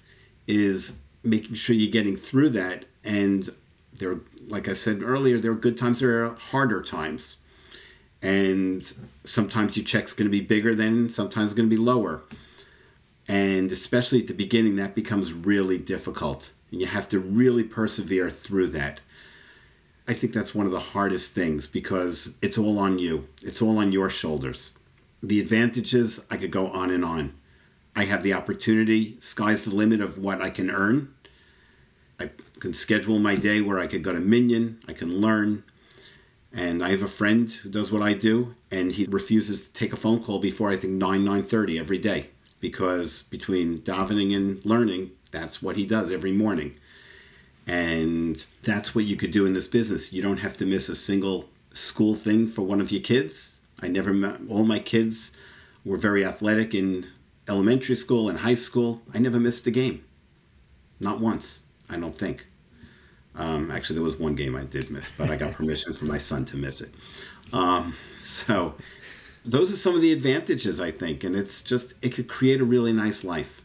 is 0.47 0.95
making 1.25 1.55
sure 1.55 1.75
you're 1.75 1.91
getting 1.91 2.17
through 2.17 2.51
that 2.51 2.85
and 3.05 3.53
there 3.95 4.19
like 4.49 4.69
I 4.69 4.75
said 4.75 5.03
earlier, 5.03 5.39
there 5.39 5.53
are 5.53 5.57
good 5.57 5.79
times, 5.79 6.01
there 6.01 6.25
are 6.25 6.35
harder 6.35 6.83
times. 6.83 7.37
And 8.23 8.93
sometimes 9.25 9.77
your 9.77 9.85
check's 9.85 10.13
going 10.13 10.27
to 10.27 10.37
be 10.37 10.45
bigger 10.45 10.75
than 10.75 11.11
sometimes 11.11 11.47
it's 11.47 11.55
going 11.55 11.69
to 11.69 11.75
be 11.75 11.81
lower 11.81 12.23
and 13.29 13.71
especially 13.71 14.21
at 14.21 14.27
the 14.27 14.35
beginning 14.35 14.77
that 14.77 14.95
becomes 14.95 15.33
really 15.33 15.79
difficult 15.79 16.53
and 16.73 16.81
you 16.81 16.87
have 16.87 17.09
to 17.11 17.21
really 17.21 17.63
persevere 17.63 18.31
through 18.31 18.69
that. 18.69 18.99
I 20.09 20.15
think 20.15 20.33
that's 20.33 20.55
one 20.55 20.67
of 20.67 20.73
the 20.73 20.81
hardest 20.81 21.33
things 21.33 21.67
because 21.67 22.35
it's 22.43 22.59
all 22.59 22.79
on 22.79 22.99
you. 22.99 23.29
It's 23.43 23.63
all 23.63 23.79
on 23.79 23.93
your 23.93 24.11
shoulders. 24.11 24.73
The 25.23 25.41
advantages 25.41 26.19
i 26.31 26.37
could 26.37 26.51
go 26.51 26.69
on 26.69 26.91
and 26.91 27.05
on. 27.05 27.35
I 27.95 28.05
have 28.05 28.23
the 28.23 28.33
opportunity. 28.33 29.17
Sky's 29.21 29.63
the 29.63 29.75
limit 29.75 30.01
of 30.01 30.19
what 30.19 30.41
i 30.41 30.51
can 30.51 30.71
earn. 30.71 31.15
I 32.19 32.31
can 32.59 32.75
schedule 32.75 33.19
my 33.19 33.37
day 33.37 33.61
where 33.61 33.79
i 33.79 33.87
could 33.87 34.03
go 34.03 34.13
to 34.13 34.21
minyan. 34.21 34.81
I 34.89 34.95
can 34.95 35.21
learn. 35.21 35.63
And 36.53 36.83
i 36.83 36.91
have 36.91 37.03
a 37.03 37.09
friend 37.09 37.53
who 37.53 37.69
does 37.69 37.93
what 37.93 38.03
i 38.03 38.15
do 38.15 38.55
and 38.71 38.91
he 38.91 39.05
refuses 39.07 39.61
to 39.61 39.73
take 39.73 39.93
a 39.93 39.97
phone 39.97 40.23
call 40.23 40.39
before 40.41 40.71
i 40.71 40.77
think 40.77 40.95
9 40.95 41.25
9.30 41.25 41.79
every 41.79 41.99
day 41.99 42.29
because 42.61 43.23
between 43.23 43.81
davening 43.81 44.37
and 44.37 44.65
learning, 44.65 45.11
that's 45.33 45.61
what 45.61 45.77
he 45.77 45.85
does 45.85 46.13
every 46.13 46.33
morning. 46.33 46.77
And 47.67 48.45
that's 48.63 48.95
what 48.95 49.05
you 49.05 49.17
could 49.17 49.33
do 49.33 49.47
in 49.47 49.55
this 49.55 49.67
business. 49.67 50.13
You 50.13 50.23
don't 50.23 50.39
have 50.39 50.57
to 50.59 50.67
miss 50.67 50.89
a 50.89 50.95
single 50.95 51.49
school 51.73 52.15
thing 52.15 52.47
for 52.47 52.63
one 52.63 52.81
of 52.81 52.93
your 52.93 53.03
kids. 53.03 53.57
I 53.81 53.89
never 53.89 54.13
met, 54.13 54.39
all 54.49 54.65
my 54.65 54.79
kids 54.79 55.33
were 55.85 55.97
very 55.97 56.25
athletic 56.25 56.75
in 56.75 57.07
elementary 57.49 57.97
school 57.97 58.29
and 58.29 58.39
high 58.39 58.55
school. 58.55 59.03
I 59.15 59.19
never 59.19 59.41
missed 59.41 59.67
a 59.67 59.71
game. 59.71 60.05
Not 61.01 61.21
once, 61.21 61.63
I 61.89 61.99
don't 61.99 62.17
think. 62.17 62.47
Um, 63.35 63.71
actually, 63.71 63.97
there 63.97 64.05
was 64.05 64.19
one 64.19 64.35
game 64.35 64.55
I 64.55 64.65
did 64.65 64.91
miss, 64.91 65.11
but 65.17 65.31
I 65.31 65.37
got 65.37 65.53
permission 65.61 65.93
from 65.93 66.09
my 66.09 66.19
son 66.19 66.45
to 66.47 66.57
miss 66.57 66.81
it. 66.81 66.95
Um, 67.53 67.95
so 68.21 68.75
those 69.45 69.73
are 69.73 69.77
some 69.77 69.95
of 69.95 70.03
the 70.03 70.13
advantages 70.13 70.81
I 70.81 70.91
think, 70.91 71.25
and 71.25 71.35
it's 71.35 71.63
just 71.63 71.95
it 72.03 72.11
could 72.11 72.29
create 72.29 72.61
a 72.61 72.65
really 72.65 72.93
nice 72.93 73.25
life. 73.25 73.62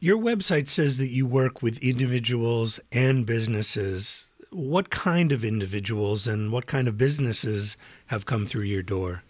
Your 0.00 0.16
website 0.16 0.68
says 0.68 0.96
that 0.98 1.08
you 1.08 1.26
work 1.26 1.60
with 1.60 1.82
individuals 1.82 2.78
and 2.92 3.26
businesses. 3.26 4.26
What 4.50 4.90
kind 4.90 5.32
of 5.32 5.44
individuals 5.44 6.28
and 6.28 6.52
what 6.52 6.66
kind 6.66 6.86
of 6.86 6.96
businesses 6.96 7.76
have 8.06 8.24
come 8.24 8.46
through 8.46 8.62
your 8.62 8.84
door? 8.84 9.24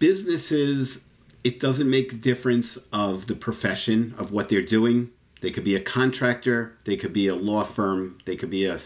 Businesses, 0.00 1.02
it 1.44 1.60
doesn't 1.60 1.88
make 1.88 2.12
a 2.12 2.16
difference 2.16 2.76
of 2.92 3.28
the 3.28 3.36
profession 3.36 4.12
of 4.18 4.32
what 4.32 4.48
they're 4.48 4.62
doing. 4.62 5.08
They 5.42 5.52
could 5.52 5.62
be 5.62 5.76
a 5.76 5.80
contractor, 5.80 6.76
they 6.84 6.96
could 6.96 7.12
be 7.12 7.28
a 7.28 7.36
law 7.36 7.62
firm, 7.62 8.18
they 8.24 8.34
could 8.34 8.50
be 8.50 8.66
a, 8.66 8.80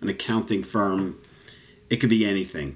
an 0.00 0.08
accounting 0.08 0.64
firm, 0.64 1.16
it 1.88 1.98
could 1.98 2.10
be 2.10 2.26
anything. 2.26 2.74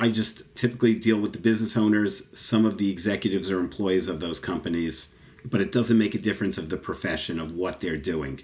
I 0.00 0.08
just 0.08 0.42
typically 0.56 0.94
deal 0.94 1.20
with 1.20 1.32
the 1.32 1.38
business 1.38 1.76
owners. 1.76 2.24
Some 2.34 2.66
of 2.66 2.78
the 2.78 2.90
executives 2.90 3.48
are 3.48 3.60
employees 3.60 4.08
of 4.08 4.18
those 4.18 4.40
companies, 4.40 5.06
but 5.50 5.60
it 5.60 5.72
doesn't 5.72 5.98
make 5.98 6.14
a 6.14 6.18
difference 6.18 6.58
of 6.58 6.68
the 6.68 6.76
profession 6.76 7.38
of 7.40 7.54
what 7.54 7.80
they're 7.80 7.96
doing. 7.96 8.40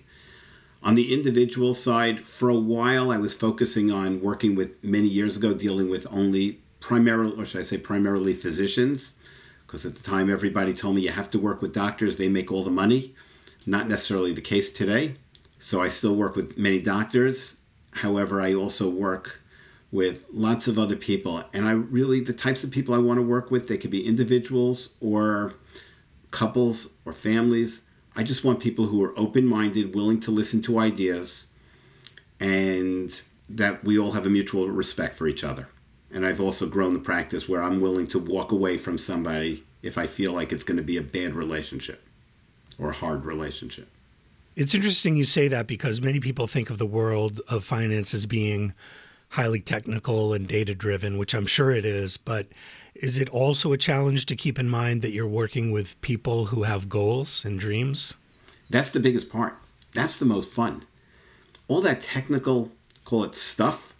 On 0.82 0.94
the 0.94 1.14
individual 1.14 1.74
side, 1.74 2.20
for 2.20 2.50
a 2.50 2.54
while 2.54 3.10
I 3.10 3.16
was 3.16 3.34
focusing 3.34 3.90
on 3.90 4.20
working 4.20 4.54
with 4.54 4.82
many 4.84 5.08
years 5.08 5.36
ago, 5.36 5.54
dealing 5.54 5.88
with 5.88 6.06
only 6.10 6.60
primarily, 6.80 7.34
or 7.36 7.46
should 7.46 7.62
I 7.62 7.64
say, 7.64 7.78
primarily 7.78 8.34
physicians, 8.34 9.14
because 9.66 9.86
at 9.86 9.94
the 9.94 10.02
time 10.02 10.30
everybody 10.30 10.74
told 10.74 10.96
me 10.96 11.02
you 11.02 11.10
have 11.10 11.30
to 11.30 11.38
work 11.38 11.62
with 11.62 11.72
doctors, 11.72 12.16
they 12.16 12.28
make 12.28 12.52
all 12.52 12.64
the 12.64 12.70
money. 12.70 13.14
Not 13.66 13.88
necessarily 13.88 14.32
the 14.32 14.42
case 14.42 14.70
today. 14.70 15.16
So 15.58 15.80
I 15.80 15.88
still 15.88 16.14
work 16.14 16.36
with 16.36 16.58
many 16.58 16.80
doctors. 16.80 17.56
However, 17.92 18.42
I 18.42 18.52
also 18.52 18.90
work 18.90 19.40
with 19.90 20.24
lots 20.30 20.68
of 20.68 20.78
other 20.78 20.96
people. 20.96 21.42
And 21.54 21.66
I 21.66 21.72
really, 21.72 22.20
the 22.20 22.34
types 22.34 22.64
of 22.64 22.70
people 22.70 22.94
I 22.94 22.98
want 22.98 23.16
to 23.18 23.22
work 23.22 23.50
with, 23.50 23.66
they 23.66 23.78
could 23.78 23.90
be 23.90 24.06
individuals 24.06 24.94
or 25.00 25.54
couples 26.35 26.88
or 27.05 27.12
families. 27.12 27.83
I 28.16 28.25
just 28.25 28.42
want 28.42 28.59
people 28.59 28.87
who 28.87 29.03
are 29.05 29.16
open 29.16 29.47
minded, 29.47 29.94
willing 29.94 30.18
to 30.20 30.33
listen 30.33 30.61
to 30.62 30.81
ideas, 30.81 31.47
and 32.40 33.18
that 33.49 33.85
we 33.85 34.01
all 34.01 34.11
have 34.11 34.27
a 34.27 34.31
mutual 34.31 34.68
respect 34.68 35.14
for 35.14 35.29
each 35.29 35.44
other. 35.44 35.68
And 36.12 36.27
I've 36.27 36.40
also 36.40 36.66
grown 36.66 36.92
the 36.92 37.01
practice 37.01 37.49
where 37.49 37.62
I'm 37.62 37.81
willing 37.81 38.09
to 38.09 38.18
walk 38.18 38.51
away 38.51 38.77
from 38.77 38.99
somebody 38.99 39.64
if 39.83 39.97
I 39.97 40.09
feel 40.09 40.33
like 40.33 40.53
it's 40.53 40.64
going 40.64 40.77
to 40.77 40.83
be 40.83 40.97
a 40.97 41.03
bad 41.03 41.35
relationship 41.35 42.05
or 42.79 42.90
a 42.90 42.94
hard 42.94 43.25
relationship. 43.25 43.88
It's 44.57 44.75
interesting 44.75 45.14
you 45.14 45.25
say 45.25 45.47
that 45.49 45.68
because 45.68 46.01
many 46.01 46.18
people 46.18 46.49
think 46.49 46.68
of 46.68 46.79
the 46.79 46.87
world 46.87 47.40
of 47.49 47.64
finance 47.64 48.12
as 48.12 48.27
being 48.27 48.73
highly 49.35 49.59
technical 49.59 50.33
and 50.33 50.47
data 50.47 50.77
driven, 50.77 51.18
which 51.18 51.35
I'm 51.35 51.47
sure 51.47 51.73
it 51.73 51.85
is, 51.85 52.16
but 52.16 52.47
is 52.94 53.18
it 53.18 53.29
also 53.31 53.73
a 53.73 53.77
challenge 53.77 54.27
to 54.27 54.37
keep 54.37 54.61
in 54.61 54.68
mind 54.68 55.03
that 55.03 55.11
you're 55.11 55.27
working 55.27 55.73
with 55.73 56.01
people 56.03 56.47
who 56.47 56.62
have 56.62 56.88
goals 56.88 57.44
and 57.44 57.59
dreams? 57.59 58.14
That's 58.70 58.90
the 58.90 59.01
biggest 59.01 59.31
part. 59.31 59.57
That's 59.92 60.18
the 60.18 60.25
most 60.25 60.51
fun. 60.51 60.85
All 61.66 61.81
that 61.81 62.05
technical, 62.05 62.70
call 63.05 63.25
it 63.25 63.35
stuff, 63.35 63.97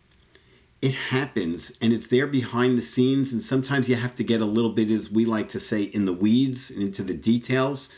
it 0.81 0.95
happens 0.95 1.73
and 1.81 1.93
it's 1.93 2.07
there 2.07 2.29
behind 2.29 2.79
the 2.79 2.83
scenes. 2.83 3.33
And 3.33 3.43
sometimes 3.43 3.89
you 3.89 3.97
have 3.97 4.15
to 4.15 4.23
get 4.23 4.41
a 4.41 4.47
little 4.47 4.71
bit, 4.71 4.89
as 4.93 5.11
we 5.11 5.25
like 5.25 5.49
to 5.49 5.59
say, 5.59 5.83
in 5.83 6.05
the 6.05 6.13
weeds 6.13 6.71
and 6.71 6.81
into 6.81 7.03
the 7.03 7.15
details. 7.15 7.89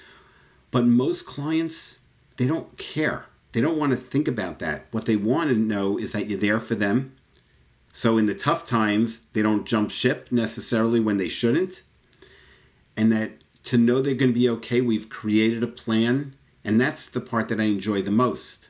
But 0.70 0.86
most 0.86 1.26
clients, 1.26 1.98
they 2.38 2.46
don't 2.46 2.74
care. 2.78 3.26
They 3.52 3.60
don't 3.60 3.78
want 3.78 3.90
to 3.90 3.96
think 3.98 4.26
about 4.26 4.58
that. 4.60 4.86
What 4.92 5.04
they 5.04 5.16
want 5.16 5.50
to 5.50 5.56
know 5.56 5.98
is 5.98 6.12
that 6.12 6.28
you're 6.28 6.40
there 6.40 6.60
for 6.60 6.74
them 6.74 7.12
so 7.96 8.18
in 8.18 8.26
the 8.26 8.34
tough 8.34 8.68
times, 8.68 9.20
they 9.32 9.40
don't 9.40 9.64
jump 9.64 9.90
ship 9.90 10.30
necessarily 10.30 11.00
when 11.00 11.16
they 11.16 11.30
shouldn't. 11.30 11.82
And 12.94 13.10
that 13.10 13.30
to 13.64 13.78
know 13.78 14.02
they're 14.02 14.14
going 14.14 14.34
to 14.34 14.38
be 14.38 14.50
okay, 14.50 14.82
we've 14.82 15.08
created 15.08 15.62
a 15.62 15.66
plan. 15.66 16.34
And 16.62 16.78
that's 16.78 17.06
the 17.06 17.22
part 17.22 17.48
that 17.48 17.58
I 17.58 17.64
enjoy 17.64 18.02
the 18.02 18.10
most 18.10 18.68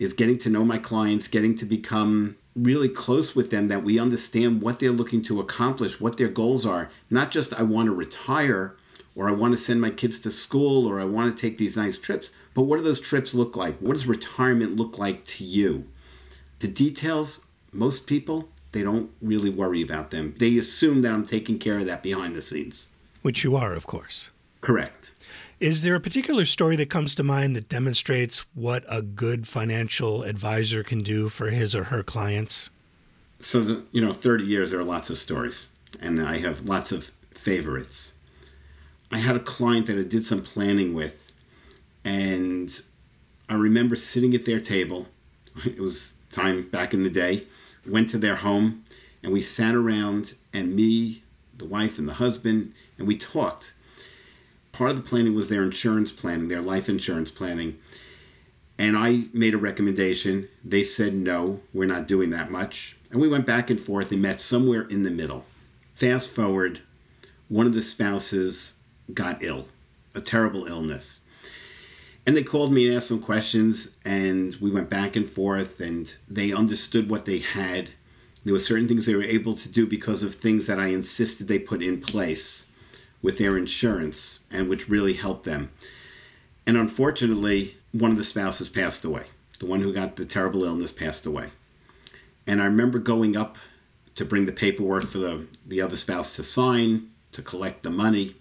is 0.00 0.12
getting 0.12 0.36
to 0.38 0.50
know 0.50 0.64
my 0.64 0.78
clients, 0.78 1.28
getting 1.28 1.56
to 1.58 1.64
become 1.64 2.36
really 2.56 2.88
close 2.88 3.36
with 3.36 3.52
them 3.52 3.68
that 3.68 3.84
we 3.84 4.00
understand 4.00 4.60
what 4.60 4.80
they're 4.80 4.90
looking 4.90 5.22
to 5.22 5.38
accomplish, 5.38 6.00
what 6.00 6.18
their 6.18 6.26
goals 6.26 6.66
are. 6.66 6.90
Not 7.08 7.30
just 7.30 7.54
I 7.54 7.62
want 7.62 7.86
to 7.86 7.94
retire 7.94 8.76
or 9.14 9.28
I 9.28 9.32
want 9.32 9.54
to 9.54 9.60
send 9.60 9.80
my 9.80 9.90
kids 9.90 10.18
to 10.18 10.30
school 10.32 10.88
or 10.88 10.98
I 10.98 11.04
want 11.04 11.32
to 11.32 11.40
take 11.40 11.56
these 11.56 11.76
nice 11.76 11.98
trips, 11.98 12.30
but 12.52 12.62
what 12.62 12.78
do 12.78 12.82
those 12.82 12.98
trips 12.98 13.32
look 13.32 13.54
like? 13.54 13.78
What 13.78 13.92
does 13.92 14.08
retirement 14.08 14.74
look 14.74 14.98
like 14.98 15.24
to 15.26 15.44
you? 15.44 15.86
The 16.58 16.66
details, 16.66 17.42
most 17.72 18.08
people, 18.08 18.48
they 18.72 18.82
don't 18.82 19.10
really 19.22 19.50
worry 19.50 19.82
about 19.82 20.10
them. 20.10 20.34
They 20.38 20.58
assume 20.58 21.02
that 21.02 21.12
I'm 21.12 21.26
taking 21.26 21.58
care 21.58 21.78
of 21.78 21.86
that 21.86 22.02
behind 22.02 22.34
the 22.34 22.42
scenes. 22.42 22.86
Which 23.22 23.44
you 23.44 23.56
are, 23.56 23.72
of 23.72 23.86
course. 23.86 24.30
Correct. 24.60 25.12
Is 25.58 25.82
there 25.82 25.94
a 25.94 26.00
particular 26.00 26.44
story 26.44 26.76
that 26.76 26.90
comes 26.90 27.14
to 27.14 27.22
mind 27.22 27.56
that 27.56 27.68
demonstrates 27.68 28.40
what 28.54 28.84
a 28.88 29.00
good 29.00 29.48
financial 29.48 30.22
advisor 30.22 30.82
can 30.82 31.02
do 31.02 31.28
for 31.28 31.50
his 31.50 31.74
or 31.74 31.84
her 31.84 32.02
clients? 32.02 32.68
So, 33.40 33.62
the, 33.62 33.82
you 33.92 34.04
know, 34.04 34.12
30 34.12 34.44
years, 34.44 34.70
there 34.70 34.80
are 34.80 34.84
lots 34.84 35.08
of 35.08 35.16
stories, 35.16 35.68
and 36.00 36.20
I 36.20 36.36
have 36.38 36.68
lots 36.68 36.92
of 36.92 37.10
favorites. 37.30 38.12
I 39.10 39.18
had 39.18 39.36
a 39.36 39.40
client 39.40 39.86
that 39.86 39.98
I 39.98 40.02
did 40.02 40.26
some 40.26 40.42
planning 40.42 40.92
with, 40.92 41.32
and 42.04 42.78
I 43.48 43.54
remember 43.54 43.96
sitting 43.96 44.34
at 44.34 44.44
their 44.44 44.60
table. 44.60 45.06
It 45.64 45.80
was 45.80 46.12
time 46.32 46.68
back 46.68 46.92
in 46.92 47.02
the 47.02 47.08
day 47.08 47.46
went 47.88 48.10
to 48.10 48.18
their 48.18 48.36
home 48.36 48.84
and 49.22 49.32
we 49.32 49.42
sat 49.42 49.74
around 49.74 50.34
and 50.52 50.74
me, 50.74 51.22
the 51.58 51.64
wife 51.64 51.98
and 51.98 52.08
the 52.08 52.14
husband, 52.14 52.72
and 52.98 53.06
we 53.06 53.16
talked. 53.16 53.72
Part 54.72 54.90
of 54.90 54.96
the 54.96 55.02
planning 55.02 55.34
was 55.34 55.48
their 55.48 55.62
insurance 55.62 56.12
planning, 56.12 56.48
their 56.48 56.60
life 56.60 56.88
insurance 56.88 57.30
planning. 57.30 57.78
And 58.78 58.96
I 58.96 59.24
made 59.32 59.54
a 59.54 59.58
recommendation. 59.58 60.48
They 60.64 60.84
said, 60.84 61.14
no, 61.14 61.60
we're 61.72 61.86
not 61.86 62.06
doing 62.06 62.30
that 62.30 62.50
much. 62.50 62.96
And 63.10 63.20
we 63.20 63.28
went 63.28 63.46
back 63.46 63.70
and 63.70 63.80
forth 63.80 64.12
and 64.12 64.20
met 64.20 64.40
somewhere 64.40 64.82
in 64.82 65.02
the 65.02 65.10
middle. 65.10 65.44
Fast 65.94 66.30
forward, 66.30 66.80
one 67.48 67.66
of 67.66 67.72
the 67.72 67.82
spouses 67.82 68.74
got 69.14 69.42
ill, 69.42 69.66
a 70.14 70.20
terrible 70.20 70.66
illness. 70.66 71.20
And 72.26 72.36
they 72.36 72.42
called 72.42 72.72
me 72.72 72.88
and 72.88 72.96
asked 72.96 73.06
some 73.06 73.22
questions, 73.22 73.88
and 74.04 74.56
we 74.56 74.70
went 74.70 74.90
back 74.90 75.14
and 75.14 75.28
forth, 75.28 75.80
and 75.80 76.12
they 76.28 76.52
understood 76.52 77.08
what 77.08 77.24
they 77.24 77.38
had. 77.38 77.90
There 78.44 78.52
were 78.52 78.60
certain 78.60 78.88
things 78.88 79.06
they 79.06 79.14
were 79.14 79.22
able 79.22 79.54
to 79.54 79.68
do 79.68 79.86
because 79.86 80.24
of 80.24 80.34
things 80.34 80.66
that 80.66 80.80
I 80.80 80.88
insisted 80.88 81.46
they 81.46 81.60
put 81.60 81.82
in 81.82 82.00
place 82.00 82.66
with 83.22 83.38
their 83.38 83.56
insurance, 83.56 84.40
and 84.50 84.68
which 84.68 84.88
really 84.88 85.12
helped 85.12 85.44
them. 85.44 85.70
And 86.66 86.76
unfortunately, 86.76 87.76
one 87.92 88.10
of 88.10 88.16
the 88.16 88.24
spouses 88.24 88.68
passed 88.68 89.04
away. 89.04 89.24
The 89.60 89.66
one 89.66 89.80
who 89.80 89.92
got 89.92 90.16
the 90.16 90.26
terrible 90.26 90.64
illness 90.64 90.92
passed 90.92 91.26
away. 91.26 91.48
And 92.46 92.60
I 92.60 92.66
remember 92.66 92.98
going 92.98 93.36
up 93.36 93.56
to 94.16 94.24
bring 94.24 94.46
the 94.46 94.52
paperwork 94.52 95.06
for 95.06 95.18
the, 95.18 95.46
the 95.66 95.80
other 95.80 95.96
spouse 95.96 96.36
to 96.36 96.42
sign, 96.42 97.10
to 97.32 97.42
collect 97.42 97.82
the 97.82 97.90
money. 97.90 98.34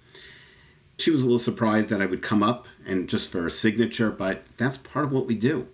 She 0.98 1.12
was 1.12 1.22
a 1.22 1.26
little 1.26 1.40
surprised 1.40 1.90
that 1.90 2.02
I 2.02 2.06
would 2.06 2.22
come 2.22 2.42
up 2.42 2.68
and 2.86 3.10
just 3.10 3.32
for 3.32 3.46
a 3.48 3.52
signature, 3.52 4.12
but 4.12 4.44
that's 4.58 4.78
part 4.78 5.06
of 5.06 5.12
what 5.12 5.28
we 5.28 5.36
do. 5.36 5.68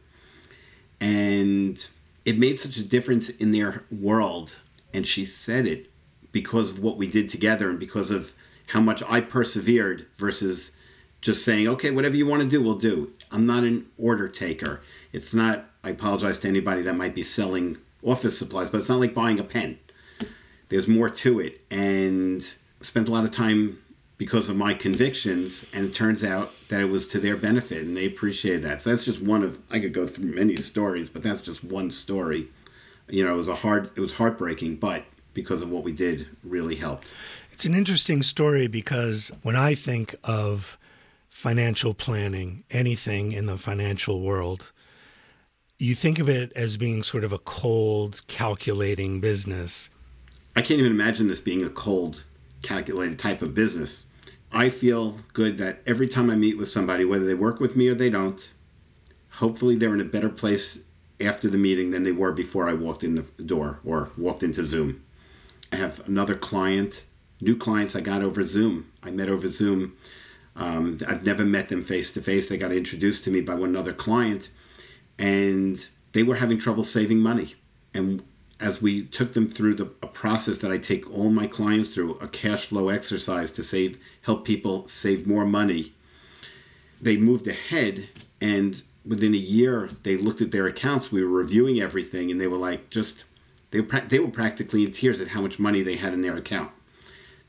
And 1.00 1.84
it 2.26 2.38
made 2.38 2.60
such 2.60 2.78
a 2.78 2.84
difference 2.84 3.30
in 3.30 3.52
their 3.52 3.84
world. 3.92 4.56
And 4.94 5.06
she 5.06 5.26
said 5.26 5.68
it 5.68 5.90
because 6.32 6.72
of 6.72 6.80
what 6.80 6.98
we 6.98 7.08
did 7.08 7.30
together 7.30 7.70
and 7.70 7.80
because 7.80 8.12
of 8.12 8.34
how 8.68 8.82
much 8.82 9.04
I 9.08 9.22
persevered 9.22 10.08
versus 10.18 10.72
just 11.22 11.44
saying, 11.44 11.68
okay, 11.68 11.92
whatever 11.92 12.16
you 12.16 12.26
want 12.26 12.42
to 12.42 12.50
do, 12.50 12.62
we'll 12.62 12.78
do. 12.78 13.12
I'm 13.32 13.46
not 13.46 13.64
an 13.64 13.86
order 13.98 14.28
taker. 14.28 14.82
It's 15.14 15.34
not, 15.34 15.66
I 15.84 15.92
apologize 15.92 16.40
to 16.40 16.48
anybody 16.48 16.82
that 16.84 16.96
might 16.96 17.14
be 17.14 17.24
selling 17.24 17.78
office 18.04 18.38
supplies, 18.38 18.70
but 18.70 18.80
it's 18.80 18.90
not 18.90 19.00
like 19.00 19.14
buying 19.14 19.40
a 19.40 19.44
pen. 19.44 19.78
There's 20.70 20.88
more 20.88 21.10
to 21.10 21.40
it. 21.42 21.62
And 21.70 22.44
spent 22.82 23.08
a 23.08 23.12
lot 23.12 23.26
of 23.26 23.32
time 23.32 23.78
because 24.22 24.50
of 24.50 24.56
my 24.56 24.72
convictions, 24.72 25.66
and 25.74 25.84
it 25.84 25.96
turns 25.96 26.24
out 26.24 26.52
that 26.70 26.80
it 26.80 26.86
was 26.86 27.08
to 27.08 27.20
their 27.20 27.36
benefit, 27.36 27.80
and 27.80 27.98
they 27.98 28.06
appreciated 28.06 28.62
that. 28.62 28.80
So 28.80 28.92
that's 28.92 29.04
just 29.04 29.20
one 29.20 29.42
of 29.42 29.58
I 29.72 29.80
could 29.80 29.96
go 29.96 30.06
through 30.06 30.26
many 30.26 30.58
stories, 30.58 31.10
but 31.10 31.24
that's 31.24 31.42
just 31.42 31.64
one 31.64 31.90
story. 31.90 32.48
You 33.10 33.26
know, 33.26 33.34
it 33.34 33.38
was 33.38 33.48
a 33.48 33.56
hard, 33.56 33.90
it 33.96 34.00
was 34.00 34.14
heartbreaking, 34.14 34.76
but 34.76 35.06
because 35.34 35.64
of 35.64 35.72
what 35.72 35.84
we 35.84 35.92
did, 35.92 36.28
really 36.44 36.76
helped. 36.76 37.16
It's 37.52 37.66
an 37.66 37.74
interesting 37.74 38.22
story 38.22 38.68
because 38.68 39.32
when 39.42 39.56
I 39.56 39.74
think 39.74 40.14
of 40.24 40.78
financial 41.32 41.96
planning, 41.96 42.64
anything 42.70 43.32
in 43.32 43.48
the 43.48 43.58
financial 43.58 44.22
world, 44.22 44.72
you 45.80 45.96
think 45.96 46.20
of 46.20 46.30
it 46.30 46.52
as 46.56 46.78
being 46.78 47.02
sort 47.02 47.24
of 47.24 47.34
a 47.34 47.40
cold, 47.40 48.22
calculating 48.28 49.20
business. 49.20 49.90
I 50.56 50.62
can't 50.62 50.80
even 50.80 50.92
imagine 50.92 51.28
this 51.28 51.40
being 51.40 51.66
a 51.66 51.70
cold, 51.70 52.22
calculated 52.62 53.18
type 53.18 53.42
of 53.42 53.56
business. 53.56 54.04
I 54.54 54.70
feel 54.70 55.18
good 55.34 55.58
that 55.60 55.82
every 55.88 56.08
time 56.08 56.30
I 56.30 56.36
meet 56.36 56.58
with 56.58 56.70
somebody, 56.70 57.06
whether 57.06 57.26
they 57.26 57.34
work 57.34 57.60
with 57.60 57.76
me 57.76 57.88
or 57.88 57.96
they 57.96 58.10
don't, 58.10 58.52
hopefully 59.30 59.76
they're 59.78 59.94
in 59.94 60.02
a 60.02 60.06
better 60.06 60.30
place 60.30 60.80
after 61.22 61.50
the 61.50 61.58
meeting 61.58 61.92
than 61.92 62.04
they 62.04 62.12
were 62.12 62.32
before 62.32 62.68
I 62.68 62.74
walked 62.74 63.04
in 63.04 63.16
the 63.16 63.44
door 63.44 63.80
or 63.86 64.10
walked 64.18 64.44
into 64.44 64.66
Zoom. 64.66 65.04
I 65.72 65.78
have 65.78 66.06
another 66.08 66.36
client, 66.36 67.06
new 67.40 67.56
clients 67.56 67.96
I 67.96 68.02
got 68.02 68.24
over 68.24 68.46
Zoom. 68.46 68.92
I 69.04 69.12
met 69.12 69.30
over 69.30 69.50
Zoom. 69.50 69.96
Um, 70.58 71.00
I've 71.08 71.26
never 71.26 71.46
met 71.46 71.70
them 71.70 71.82
face 71.82 72.12
to 72.14 72.22
face. 72.22 72.50
They 72.50 72.58
got 72.58 72.74
introduced 72.74 73.24
to 73.24 73.32
me 73.32 73.40
by 73.40 73.56
one 73.56 73.76
other 73.78 73.94
client, 73.94 74.50
and 75.18 75.86
they 76.12 76.24
were 76.24 76.36
having 76.36 76.60
trouble 76.60 76.84
saving 76.84 77.20
money. 77.20 77.56
And 77.94 78.22
as 78.62 78.82
we 78.82 79.06
took 79.08 79.34
them 79.34 79.48
through 79.48 79.74
the 79.74 79.86
a 80.04 80.08
process 80.08 80.60
that 80.60 80.72
I 80.72 80.78
take 80.78 81.12
all 81.12 81.32
my 81.32 81.48
clients 81.48 81.94
through, 81.94 82.18
a 82.22 82.28
cash 82.28 82.68
flow 82.68 82.90
exercise 82.90 83.50
to 83.52 83.64
save 83.64 83.98
help 84.22 84.46
people 84.46 84.88
save 84.88 85.26
more 85.28 85.46
money. 85.46 85.94
they 87.02 87.18
moved 87.18 87.48
ahead 87.48 88.08
and 88.40 88.84
within 89.04 89.34
a 89.34 89.38
year 89.38 89.90
they 90.04 90.16
looked 90.16 90.42
at 90.42 90.52
their 90.52 90.68
accounts. 90.68 91.12
We 91.12 91.24
were 91.24 91.40
reviewing 91.44 91.82
everything 91.82 92.30
and 92.30 92.40
they 92.40 92.48
were 92.48 92.58
like 92.58 92.90
just 92.92 93.24
they 93.72 93.82
were, 93.82 94.02
they 94.08 94.20
were 94.20 94.30
practically 94.30 94.84
in 94.86 94.92
tears 94.92 95.20
at 95.20 95.28
how 95.28 95.42
much 95.42 95.58
money 95.58 95.82
they 95.82 95.96
had 95.96 96.14
in 96.14 96.22
their 96.22 96.38
account. 96.38 96.72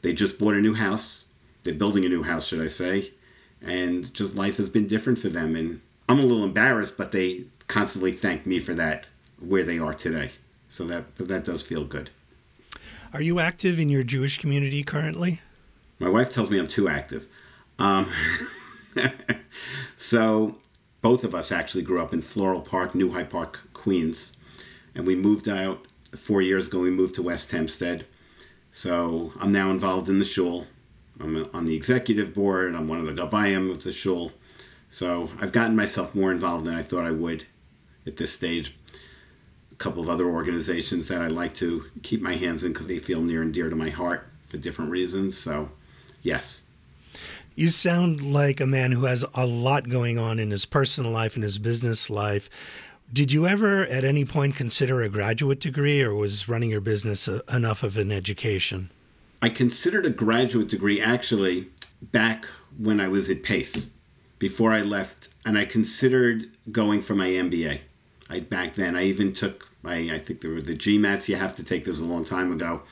They 0.00 0.14
just 0.14 0.38
bought 0.38 0.54
a 0.54 0.60
new 0.60 0.74
house. 0.74 1.26
They're 1.62 1.74
building 1.74 2.06
a 2.06 2.08
new 2.08 2.22
house 2.22 2.46
should 2.46 2.62
i 2.62 2.68
say. 2.68 3.12
And 3.60 4.12
just 4.14 4.34
life 4.34 4.56
has 4.56 4.70
been 4.70 4.88
different 4.88 5.18
for 5.18 5.28
them. 5.28 5.56
And 5.56 5.80
i'm 6.08 6.20
a 6.20 6.22
little 6.22 6.44
embarrassed 6.44 6.96
but 6.96 7.12
they 7.12 7.44
constantly 7.68 8.12
thank 8.12 8.46
me 8.46 8.58
for 8.58 8.74
that 8.74 9.04
where 9.40 9.64
they 9.64 9.78
are 9.78 9.94
today 9.94 10.30
so 10.72 10.84
that 10.84 11.04
that 11.16 11.44
does 11.44 11.62
feel 11.62 11.84
good 11.84 12.10
are 13.12 13.22
you 13.22 13.38
active 13.38 13.78
in 13.78 13.88
your 13.88 14.02
jewish 14.02 14.38
community 14.38 14.82
currently 14.82 15.40
my 15.98 16.08
wife 16.08 16.32
tells 16.32 16.48
me 16.50 16.58
i'm 16.58 16.68
too 16.68 16.88
active 16.88 17.28
um, 17.78 18.08
so 19.96 20.56
both 21.02 21.24
of 21.24 21.34
us 21.34 21.50
actually 21.50 21.82
grew 21.82 22.00
up 22.00 22.14
in 22.14 22.22
Floral 22.22 22.60
Park, 22.60 22.94
New 22.94 23.10
Hyde 23.10 23.28
Park, 23.28 23.58
Queens, 23.72 24.34
and 24.94 25.04
we 25.04 25.16
moved 25.16 25.48
out 25.48 25.84
four 26.16 26.42
years 26.42 26.68
ago. 26.68 26.78
We 26.78 26.90
moved 26.90 27.16
to 27.16 27.22
West 27.22 27.50
Hempstead. 27.50 28.06
So 28.70 29.32
I'm 29.40 29.50
now 29.50 29.70
involved 29.70 30.08
in 30.08 30.20
the 30.20 30.24
shul. 30.24 30.66
I'm 31.20 31.50
on 31.52 31.64
the 31.64 31.74
executive 31.74 32.32
board. 32.32 32.74
I'm 32.74 32.88
one 32.88 33.00
of 33.00 33.06
the 33.06 33.12
gabayim 33.12 33.70
of 33.70 33.82
the 33.82 33.92
shul. 33.92 34.30
So 34.90 35.28
I've 35.40 35.52
gotten 35.52 35.74
myself 35.74 36.14
more 36.14 36.30
involved 36.30 36.66
than 36.66 36.74
I 36.74 36.82
thought 36.82 37.04
I 37.04 37.10
would 37.10 37.44
at 38.06 38.16
this 38.16 38.32
stage. 38.32 38.76
Couple 39.82 40.00
of 40.00 40.08
other 40.08 40.26
organizations 40.26 41.08
that 41.08 41.22
I 41.22 41.26
like 41.26 41.54
to 41.54 41.84
keep 42.04 42.22
my 42.22 42.36
hands 42.36 42.62
in 42.62 42.72
because 42.72 42.86
they 42.86 43.00
feel 43.00 43.20
near 43.20 43.42
and 43.42 43.52
dear 43.52 43.68
to 43.68 43.74
my 43.74 43.90
heart 43.90 44.28
for 44.46 44.56
different 44.56 44.92
reasons. 44.92 45.36
So, 45.36 45.68
yes. 46.22 46.62
You 47.56 47.68
sound 47.68 48.32
like 48.32 48.60
a 48.60 48.66
man 48.66 48.92
who 48.92 49.06
has 49.06 49.24
a 49.34 49.44
lot 49.44 49.88
going 49.88 50.20
on 50.20 50.38
in 50.38 50.52
his 50.52 50.66
personal 50.66 51.10
life 51.10 51.34
and 51.34 51.42
his 51.42 51.58
business 51.58 52.08
life. 52.08 52.48
Did 53.12 53.32
you 53.32 53.44
ever 53.48 53.84
at 53.86 54.04
any 54.04 54.24
point 54.24 54.54
consider 54.54 55.02
a 55.02 55.08
graduate 55.08 55.58
degree 55.58 56.00
or 56.00 56.14
was 56.14 56.48
running 56.48 56.70
your 56.70 56.80
business 56.80 57.26
a, 57.26 57.42
enough 57.52 57.82
of 57.82 57.96
an 57.96 58.12
education? 58.12 58.88
I 59.42 59.48
considered 59.48 60.06
a 60.06 60.10
graduate 60.10 60.68
degree 60.68 61.00
actually 61.00 61.68
back 62.00 62.46
when 62.78 63.00
I 63.00 63.08
was 63.08 63.28
at 63.30 63.42
Pace 63.42 63.88
before 64.38 64.70
I 64.70 64.82
left 64.82 65.28
and 65.44 65.58
I 65.58 65.64
considered 65.64 66.48
going 66.70 67.02
for 67.02 67.16
my 67.16 67.26
MBA. 67.26 67.80
I 68.30 68.38
back 68.38 68.76
then 68.76 68.96
I 68.96 69.02
even 69.06 69.34
took 69.34 69.71
I 69.84 70.18
think 70.18 70.42
were 70.44 70.60
the 70.60 70.76
GMATs 70.76 71.28
you 71.28 71.36
have 71.36 71.56
to 71.56 71.64
take 71.64 71.84
this 71.84 71.98
a 71.98 72.04
long 72.04 72.24
time 72.24 72.52
ago. 72.52 72.82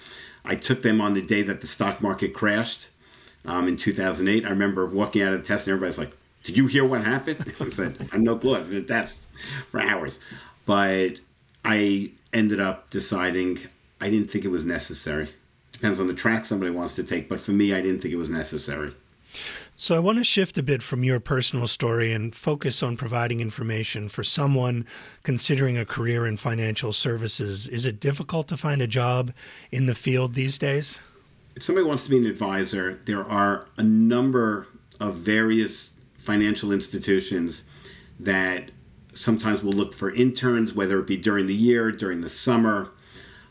I 0.45 0.57
took 0.57 0.83
them 0.83 1.01
on 1.01 1.15
the 1.15 1.23
day 1.23 1.43
that 1.43 1.61
the 1.61 1.67
stock 1.67 2.01
market 2.01 2.35
crashed 2.35 2.89
um, 3.45 3.69
in 3.69 3.77
2008. 3.77 4.45
I 4.45 4.49
remember 4.51 4.87
walking 4.87 5.23
out 5.23 5.33
of 5.33 5.43
the 5.43 5.47
test 5.47 5.67
and 5.67 5.75
everybody's 5.75 5.99
like, 5.99 6.17
"Did 6.45 6.57
you 6.57 6.67
hear 6.67 6.85
what 6.85 7.05
happened?" 7.05 7.55
I 7.61 7.69
said, 7.71 7.97
"I 8.01 8.15
have 8.15 8.21
no 8.23 8.37
clue. 8.37 8.57
I've 8.57 8.69
been 8.69 8.79
a 8.79 8.83
test 8.83 9.19
for 9.69 9.81
hours," 9.81 10.21
but 10.67 11.15
I 11.65 12.11
ended 12.33 12.61
up 12.61 12.91
deciding 12.91 13.61
I 14.01 14.11
didn't 14.11 14.31
think 14.31 14.45
it 14.45 14.51
was 14.51 14.65
necessary. 14.65 15.29
Depends 15.73 16.01
on 16.01 16.07
the 16.07 16.15
track 16.15 16.45
somebody 16.45 16.71
wants 16.71 16.95
to 16.95 17.05
take, 17.05 17.29
but 17.29 17.41
for 17.41 17.53
me, 17.53 17.75
I 17.75 17.81
didn't 17.81 18.01
think 18.01 18.13
it 18.13 18.19
was 18.19 18.29
necessary. 18.29 18.93
So, 19.83 19.97
I 19.97 19.99
want 19.99 20.19
to 20.19 20.25
shift 20.25 20.59
a 20.59 20.63
bit 20.63 20.83
from 20.83 21.05
your 21.05 21.21
personal 21.21 21.67
story 21.67 22.13
and 22.13 22.35
focus 22.35 22.83
on 22.83 22.99
providing 22.99 23.41
information 23.41 24.11
for 24.11 24.23
someone 24.23 24.85
considering 25.23 25.79
a 25.79 25.87
career 25.87 26.27
in 26.27 26.37
financial 26.37 26.93
services. 26.93 27.67
Is 27.67 27.87
it 27.87 27.99
difficult 27.99 28.47
to 28.49 28.59
find 28.59 28.83
a 28.83 28.87
job 28.87 29.33
in 29.73 29.87
the 29.87 29.95
field 29.95 30.35
these 30.35 30.59
days? 30.59 31.01
if 31.57 31.63
somebody 31.63 31.87
wants 31.87 32.05
to 32.05 32.11
be 32.11 32.19
an 32.19 32.27
advisor, 32.27 33.01
there 33.07 33.25
are 33.25 33.69
a 33.79 33.83
number 33.83 34.67
of 35.01 35.17
various 35.17 35.93
financial 36.19 36.73
institutions 36.73 37.65
that 38.19 38.71
sometimes 39.15 39.63
will 39.63 39.73
look 39.73 39.95
for 39.95 40.13
interns, 40.13 40.75
whether 40.75 40.99
it 41.01 41.07
be 41.07 41.17
during 41.17 41.47
the 41.47 41.55
year, 41.55 41.91
during 41.91 42.21
the 42.21 42.29
summer. 42.29 42.91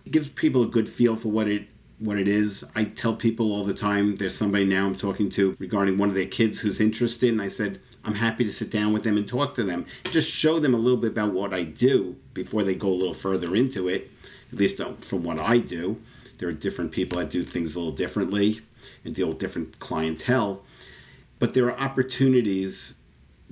It 0.05 0.11
gives 0.11 0.29
people 0.29 0.61
a 0.61 0.67
good 0.67 0.87
feel 0.87 1.15
for 1.15 1.29
what 1.29 1.47
it 1.47 1.67
what 1.99 2.17
it 2.17 2.27
is. 2.27 2.63
I 2.75 2.85
tell 2.85 3.15
people 3.15 3.51
all 3.51 3.63
the 3.63 3.73
time, 3.73 4.15
there's 4.15 4.35
somebody 4.35 4.65
now 4.65 4.85
I'm 4.85 4.95
talking 4.95 5.29
to 5.31 5.55
regarding 5.59 5.97
one 5.97 6.09
of 6.09 6.15
their 6.15 6.25
kids 6.25 6.59
who's 6.59 6.79
interested, 6.79 7.29
and 7.29 7.41
I 7.41 7.49
said, 7.49 7.79
I'm 8.05 8.15
happy 8.15 8.45
to 8.45 8.53
sit 8.53 8.71
down 8.71 8.93
with 8.93 9.03
them 9.03 9.17
and 9.17 9.27
talk 9.27 9.53
to 9.55 9.63
them. 9.63 9.85
Just 10.05 10.29
show 10.29 10.59
them 10.59 10.73
a 10.73 10.77
little 10.77 10.97
bit 10.97 11.11
about 11.11 11.33
what 11.33 11.53
I 11.53 11.63
do 11.63 12.15
before 12.33 12.63
they 12.63 12.75
go 12.75 12.87
a 12.87 12.89
little 12.89 13.13
further 13.13 13.55
into 13.55 13.89
it, 13.89 14.09
at 14.51 14.57
least 14.57 14.79
uh, 14.79 14.93
from 14.93 15.23
what 15.23 15.39
I 15.39 15.57
do. 15.57 15.99
There 16.37 16.47
are 16.47 16.53
different 16.53 16.91
people 16.91 17.19
that 17.19 17.29
do 17.29 17.43
things 17.43 17.75
a 17.75 17.79
little 17.79 17.93
differently 17.93 18.61
and 19.03 19.13
deal 19.13 19.27
with 19.27 19.39
different 19.39 19.77
clientele. 19.79 20.63
But 21.39 21.53
there 21.53 21.65
are 21.65 21.79
opportunities 21.79 22.95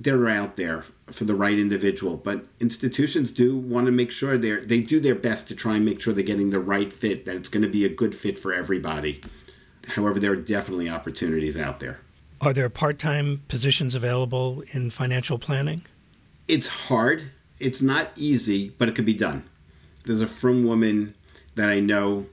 that 0.00 0.14
are 0.14 0.28
out 0.28 0.56
there 0.56 0.84
for 1.08 1.24
the 1.24 1.34
right 1.34 1.58
individual. 1.58 2.16
But 2.16 2.44
institutions 2.60 3.30
do 3.30 3.56
want 3.56 3.86
to 3.86 3.92
make 3.92 4.10
sure 4.10 4.38
they're 4.38 4.64
they 4.64 4.80
do 4.80 5.00
their 5.00 5.14
best 5.14 5.48
to 5.48 5.54
try 5.54 5.76
and 5.76 5.84
make 5.84 6.00
sure 6.00 6.12
they're 6.14 6.24
getting 6.24 6.50
the 6.50 6.60
right 6.60 6.92
fit, 6.92 7.24
that 7.24 7.36
it's 7.36 7.48
going 7.48 7.62
to 7.62 7.68
be 7.68 7.84
a 7.84 7.88
good 7.88 8.14
fit 8.14 8.38
for 8.38 8.52
everybody. 8.52 9.20
However, 9.86 10.20
there 10.20 10.32
are 10.32 10.36
definitely 10.36 10.88
opportunities 10.88 11.56
out 11.56 11.80
there. 11.80 12.00
Are 12.40 12.52
there 12.52 12.68
part 12.68 12.98
time 12.98 13.42
positions 13.48 13.94
available 13.94 14.62
in 14.72 14.90
financial 14.90 15.38
planning? 15.38 15.82
It's 16.46 16.68
hard. 16.68 17.30
It's 17.58 17.82
not 17.82 18.10
easy, 18.16 18.70
but 18.78 18.88
it 18.88 18.94
could 18.94 19.06
be 19.06 19.14
done. 19.14 19.48
There's 20.04 20.22
a 20.22 20.26
frum 20.26 20.64
woman 20.64 21.14
that 21.56 21.68
I 21.68 21.80
know 21.80 22.26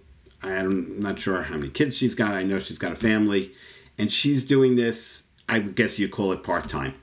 I'm 0.44 1.02
not 1.02 1.18
sure 1.18 1.42
how 1.42 1.58
many 1.58 1.72
kids 1.72 1.98
she's 1.98 2.14
got. 2.14 2.34
I 2.34 2.44
know 2.44 2.60
she's 2.60 2.78
got 2.78 2.92
a 2.92 2.96
family, 2.96 3.52
and 3.98 4.12
she's 4.12 4.44
doing 4.44 4.76
this. 4.76 5.24
I 5.50 5.60
guess 5.60 5.98
you 5.98 6.08
call 6.08 6.32
it 6.32 6.44
part 6.44 6.70
time. 6.70 6.94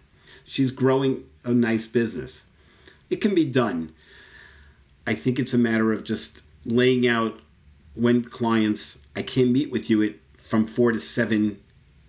She's 0.44 0.70
growing 0.70 1.24
a 1.44 1.52
nice 1.52 1.87
business. 1.87 2.44
It 3.11 3.16
can 3.16 3.35
be 3.35 3.44
done. 3.44 3.92
I 5.07 5.14
think 5.14 5.38
it's 5.38 5.55
a 5.55 5.59
matter 5.59 5.92
of 5.92 6.05
just 6.05 6.40
laying 6.64 7.07
out 7.09 7.40
when 7.94 8.24
clients. 8.24 8.98
I 9.16 9.22
can't 9.22 9.50
meet 9.50 9.70
with 9.70 9.90
you 9.90 10.02
at 10.02 10.14
from 10.38 10.66
four 10.66 10.92
to 10.92 11.00
seven 11.00 11.59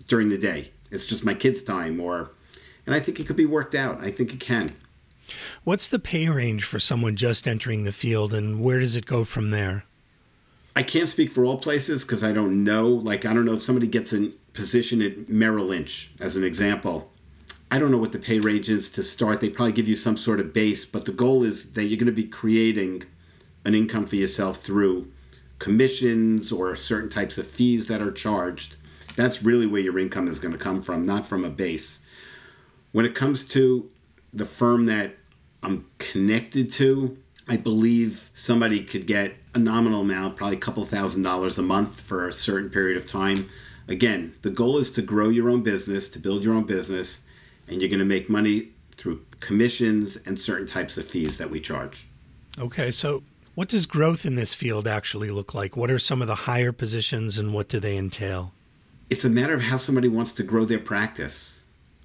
during 0.06 0.28
the 0.28 0.38
day. 0.38 0.70
It's 0.90 1.06
just 1.06 1.24
my 1.24 1.34
kids' 1.34 1.62
time, 1.62 1.98
or, 2.00 2.30
and 2.86 2.94
I 2.94 3.00
think 3.00 3.18
it 3.18 3.26
could 3.26 3.36
be 3.36 3.46
worked 3.46 3.74
out. 3.74 4.02
I 4.02 4.10
think 4.10 4.32
it 4.32 4.40
can. 4.40 4.76
What's 5.64 5.88
the 5.88 5.98
pay 5.98 6.28
range 6.28 6.64
for 6.64 6.78
someone 6.78 7.16
just 7.16 7.48
entering 7.48 7.84
the 7.84 7.92
field, 7.92 8.34
and 8.34 8.62
where 8.62 8.78
does 8.80 8.96
it 8.96 9.06
go 9.06 9.24
from 9.24 9.50
there? 9.50 9.84
I 10.76 10.82
can't 10.82 11.08
speak 11.08 11.30
for 11.30 11.44
all 11.44 11.56
places 11.56 12.02
because 12.02 12.22
I 12.22 12.32
don't 12.32 12.64
know. 12.64 12.88
Like, 12.88 13.24
I 13.24 13.32
don't 13.32 13.44
know 13.44 13.54
if 13.54 13.62
somebody 13.62 13.86
gets 13.86 14.12
a 14.12 14.28
position 14.52 15.00
at 15.02 15.28
Merrill 15.28 15.66
Lynch, 15.66 16.10
as 16.20 16.36
an 16.36 16.44
example. 16.44 17.10
I 17.74 17.78
don't 17.80 17.90
know 17.90 17.98
what 17.98 18.12
the 18.12 18.20
pay 18.20 18.38
range 18.38 18.70
is 18.70 18.88
to 18.90 19.02
start. 19.02 19.40
They 19.40 19.50
probably 19.50 19.72
give 19.72 19.88
you 19.88 19.96
some 19.96 20.16
sort 20.16 20.38
of 20.38 20.52
base, 20.52 20.84
but 20.84 21.06
the 21.06 21.10
goal 21.10 21.42
is 21.42 21.72
that 21.72 21.86
you're 21.86 21.98
going 21.98 22.06
to 22.06 22.12
be 22.12 22.28
creating 22.28 23.02
an 23.64 23.74
income 23.74 24.06
for 24.06 24.14
yourself 24.14 24.62
through 24.62 25.10
commissions 25.58 26.52
or 26.52 26.76
certain 26.76 27.10
types 27.10 27.36
of 27.36 27.48
fees 27.48 27.88
that 27.88 28.00
are 28.00 28.12
charged. 28.12 28.76
That's 29.16 29.42
really 29.42 29.66
where 29.66 29.80
your 29.80 29.98
income 29.98 30.28
is 30.28 30.38
going 30.38 30.52
to 30.52 30.58
come 30.58 30.82
from, 30.84 31.04
not 31.04 31.26
from 31.26 31.44
a 31.44 31.50
base. 31.50 31.98
When 32.92 33.04
it 33.04 33.16
comes 33.16 33.42
to 33.46 33.90
the 34.32 34.46
firm 34.46 34.86
that 34.86 35.16
I'm 35.64 35.84
connected 35.98 36.70
to, 36.74 37.18
I 37.48 37.56
believe 37.56 38.30
somebody 38.34 38.84
could 38.84 39.08
get 39.08 39.34
a 39.54 39.58
nominal 39.58 40.02
amount, 40.02 40.36
probably 40.36 40.58
a 40.58 40.60
couple 40.60 40.84
thousand 40.84 41.22
dollars 41.22 41.58
a 41.58 41.62
month 41.62 42.00
for 42.00 42.28
a 42.28 42.32
certain 42.32 42.70
period 42.70 42.96
of 42.96 43.10
time. 43.10 43.48
Again, 43.88 44.32
the 44.42 44.50
goal 44.50 44.78
is 44.78 44.92
to 44.92 45.02
grow 45.02 45.28
your 45.28 45.50
own 45.50 45.64
business, 45.64 46.08
to 46.10 46.20
build 46.20 46.44
your 46.44 46.54
own 46.54 46.66
business, 46.66 47.22
and 47.68 47.80
you're 47.80 47.88
going 47.88 47.98
to 47.98 48.04
make 48.04 48.28
money 48.28 48.68
through 48.96 49.24
commissions 49.40 50.16
and 50.26 50.40
certain 50.40 50.66
types 50.66 50.96
of 50.96 51.06
fees 51.06 51.36
that 51.38 51.50
we 51.50 51.60
charge. 51.60 52.06
Okay, 52.58 52.90
so 52.90 53.22
what 53.54 53.68
does 53.68 53.86
growth 53.86 54.24
in 54.24 54.36
this 54.36 54.54
field 54.54 54.86
actually 54.86 55.30
look 55.30 55.54
like? 55.54 55.76
What 55.76 55.90
are 55.90 55.98
some 55.98 56.22
of 56.22 56.28
the 56.28 56.34
higher 56.34 56.72
positions 56.72 57.38
and 57.38 57.52
what 57.52 57.68
do 57.68 57.80
they 57.80 57.96
entail? 57.96 58.52
It's 59.10 59.24
a 59.24 59.30
matter 59.30 59.54
of 59.54 59.60
how 59.60 59.76
somebody 59.76 60.08
wants 60.08 60.32
to 60.32 60.42
grow 60.42 60.64
their 60.64 60.78
practice. 60.78 61.60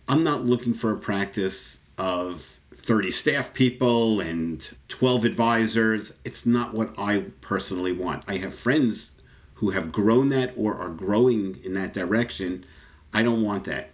I'm 0.07 0.23
not 0.23 0.45
looking 0.45 0.73
for 0.73 0.91
a 0.91 0.97
practice 0.97 1.77
of 1.97 2.59
30 2.75 3.11
staff 3.11 3.53
people 3.53 4.21
and 4.21 4.67
12 4.87 5.25
advisors. 5.25 6.13
It's 6.25 6.45
not 6.45 6.73
what 6.73 6.93
I 6.97 7.25
personally 7.41 7.93
want. 7.93 8.23
I 8.27 8.37
have 8.37 8.53
friends 8.53 9.11
who 9.53 9.69
have 9.69 9.91
grown 9.91 10.29
that 10.29 10.53
or 10.55 10.75
are 10.75 10.89
growing 10.89 11.59
in 11.63 11.73
that 11.75 11.93
direction. 11.93 12.65
I 13.13 13.23
don't 13.23 13.43
want 13.43 13.65
that. 13.65 13.91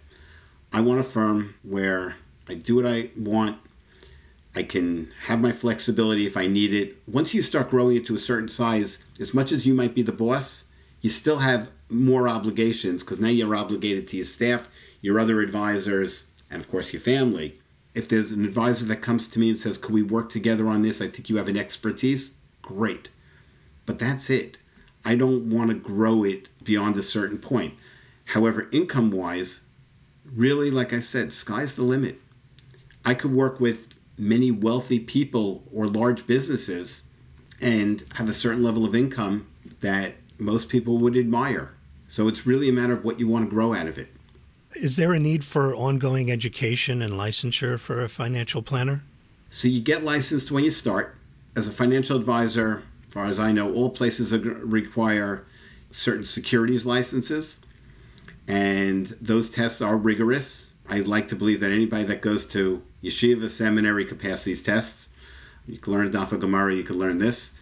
I 0.72 0.80
want 0.80 1.00
a 1.00 1.04
firm 1.04 1.54
where 1.62 2.16
I 2.48 2.54
do 2.54 2.76
what 2.76 2.86
I 2.86 3.10
want. 3.16 3.58
I 4.54 4.62
can 4.62 5.12
have 5.22 5.40
my 5.40 5.52
flexibility 5.52 6.26
if 6.26 6.36
I 6.36 6.46
need 6.46 6.72
it. 6.72 6.96
Once 7.06 7.34
you 7.34 7.42
start 7.42 7.70
growing 7.70 7.96
it 7.96 8.06
to 8.06 8.14
a 8.14 8.18
certain 8.18 8.48
size, 8.48 8.98
as 9.20 9.34
much 9.34 9.52
as 9.52 9.66
you 9.66 9.74
might 9.74 9.94
be 9.94 10.02
the 10.02 10.12
boss, 10.12 10.64
you 11.02 11.10
still 11.10 11.38
have 11.38 11.68
more 11.90 12.28
obligations 12.28 13.02
because 13.02 13.20
now 13.20 13.28
you're 13.28 13.54
obligated 13.54 14.08
to 14.08 14.16
your 14.16 14.26
staff, 14.26 14.68
your 15.02 15.20
other 15.20 15.40
advisors, 15.40 16.26
and 16.50 16.60
of 16.60 16.68
course 16.68 16.92
your 16.92 17.00
family 17.00 17.58
if 17.96 18.10
there's 18.10 18.30
an 18.30 18.44
advisor 18.44 18.84
that 18.84 19.00
comes 19.00 19.26
to 19.26 19.38
me 19.38 19.48
and 19.48 19.58
says, 19.58 19.78
Could 19.78 19.94
we 19.94 20.02
work 20.02 20.28
together 20.28 20.68
on 20.68 20.82
this? 20.82 21.00
I 21.00 21.08
think 21.08 21.30
you 21.30 21.38
have 21.38 21.48
an 21.48 21.56
expertise. 21.56 22.30
Great. 22.60 23.08
But 23.86 23.98
that's 23.98 24.28
it. 24.28 24.58
I 25.06 25.16
don't 25.16 25.48
want 25.48 25.70
to 25.70 25.74
grow 25.74 26.22
it 26.22 26.48
beyond 26.62 26.96
a 26.98 27.02
certain 27.02 27.38
point. 27.38 27.72
However, 28.26 28.68
income 28.70 29.10
wise, 29.10 29.62
really, 30.34 30.70
like 30.70 30.92
I 30.92 31.00
said, 31.00 31.32
sky's 31.32 31.74
the 31.74 31.82
limit. 31.82 32.20
I 33.04 33.14
could 33.14 33.32
work 33.32 33.60
with 33.60 33.94
many 34.18 34.50
wealthy 34.50 34.98
people 34.98 35.62
or 35.72 35.86
large 35.86 36.26
businesses 36.26 37.04
and 37.60 38.04
have 38.14 38.28
a 38.28 38.34
certain 38.34 38.62
level 38.62 38.84
of 38.84 38.94
income 38.94 39.46
that 39.80 40.14
most 40.38 40.68
people 40.68 40.98
would 40.98 41.16
admire. 41.16 41.72
So 42.08 42.28
it's 42.28 42.46
really 42.46 42.68
a 42.68 42.72
matter 42.72 42.92
of 42.92 43.04
what 43.04 43.18
you 43.18 43.28
want 43.28 43.46
to 43.46 43.50
grow 43.50 43.74
out 43.74 43.86
of 43.86 43.98
it. 43.98 44.08
Is 44.74 44.96
there 44.96 45.12
a 45.12 45.18
need 45.18 45.44
for 45.44 45.74
ongoing 45.74 46.30
education 46.30 47.00
and 47.00 47.14
licensure 47.14 47.78
for 47.78 48.02
a 48.02 48.08
financial 48.08 48.62
planner? 48.62 49.02
So 49.50 49.68
you 49.68 49.80
get 49.80 50.04
licensed 50.04 50.50
when 50.50 50.64
you 50.64 50.70
start. 50.70 51.16
As 51.56 51.66
a 51.66 51.72
financial 51.72 52.16
advisor, 52.16 52.82
as 53.06 53.12
far 53.12 53.24
as 53.26 53.38
I 53.38 53.52
know, 53.52 53.72
all 53.72 53.88
places 53.88 54.32
require 54.32 55.46
certain 55.90 56.24
securities 56.24 56.84
licenses, 56.84 57.56
and 58.48 59.06
those 59.20 59.48
tests 59.48 59.80
are 59.80 59.96
rigorous. 59.96 60.66
I 60.88 61.00
like 61.00 61.28
to 61.28 61.36
believe 61.36 61.60
that 61.60 61.72
anybody 61.72 62.04
that 62.04 62.22
goes 62.22 62.44
to 62.46 62.82
yeshiva 63.02 63.48
seminary 63.50 64.04
could 64.04 64.20
pass 64.20 64.44
these 64.44 64.62
tests. 64.62 65.08
You 65.66 65.78
can 65.78 65.92
learn 65.92 66.12
Daf 66.12 66.38
Gemara, 66.38 66.74
you 66.74 66.84
can 66.84 66.98
learn 66.98 67.18
this. 67.18 67.52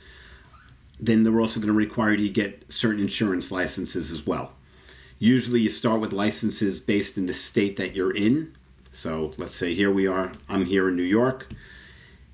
Then 1.00 1.24
they're 1.24 1.40
also 1.40 1.58
going 1.58 1.72
to 1.72 1.78
require 1.78 2.12
you 2.12 2.28
to 2.28 2.34
get 2.34 2.70
certain 2.70 3.00
insurance 3.00 3.50
licenses 3.50 4.10
as 4.10 4.26
well. 4.26 4.52
Usually, 5.18 5.60
you 5.60 5.70
start 5.70 6.00
with 6.00 6.12
licenses 6.12 6.80
based 6.80 7.16
in 7.16 7.26
the 7.26 7.34
state 7.34 7.76
that 7.78 7.94
you're 7.94 8.14
in. 8.14 8.54
So, 8.92 9.32
let's 9.38 9.56
say 9.56 9.74
here 9.74 9.90
we 9.90 10.06
are, 10.06 10.32
I'm 10.48 10.64
here 10.64 10.88
in 10.88 10.96
New 10.96 11.02
York. 11.02 11.48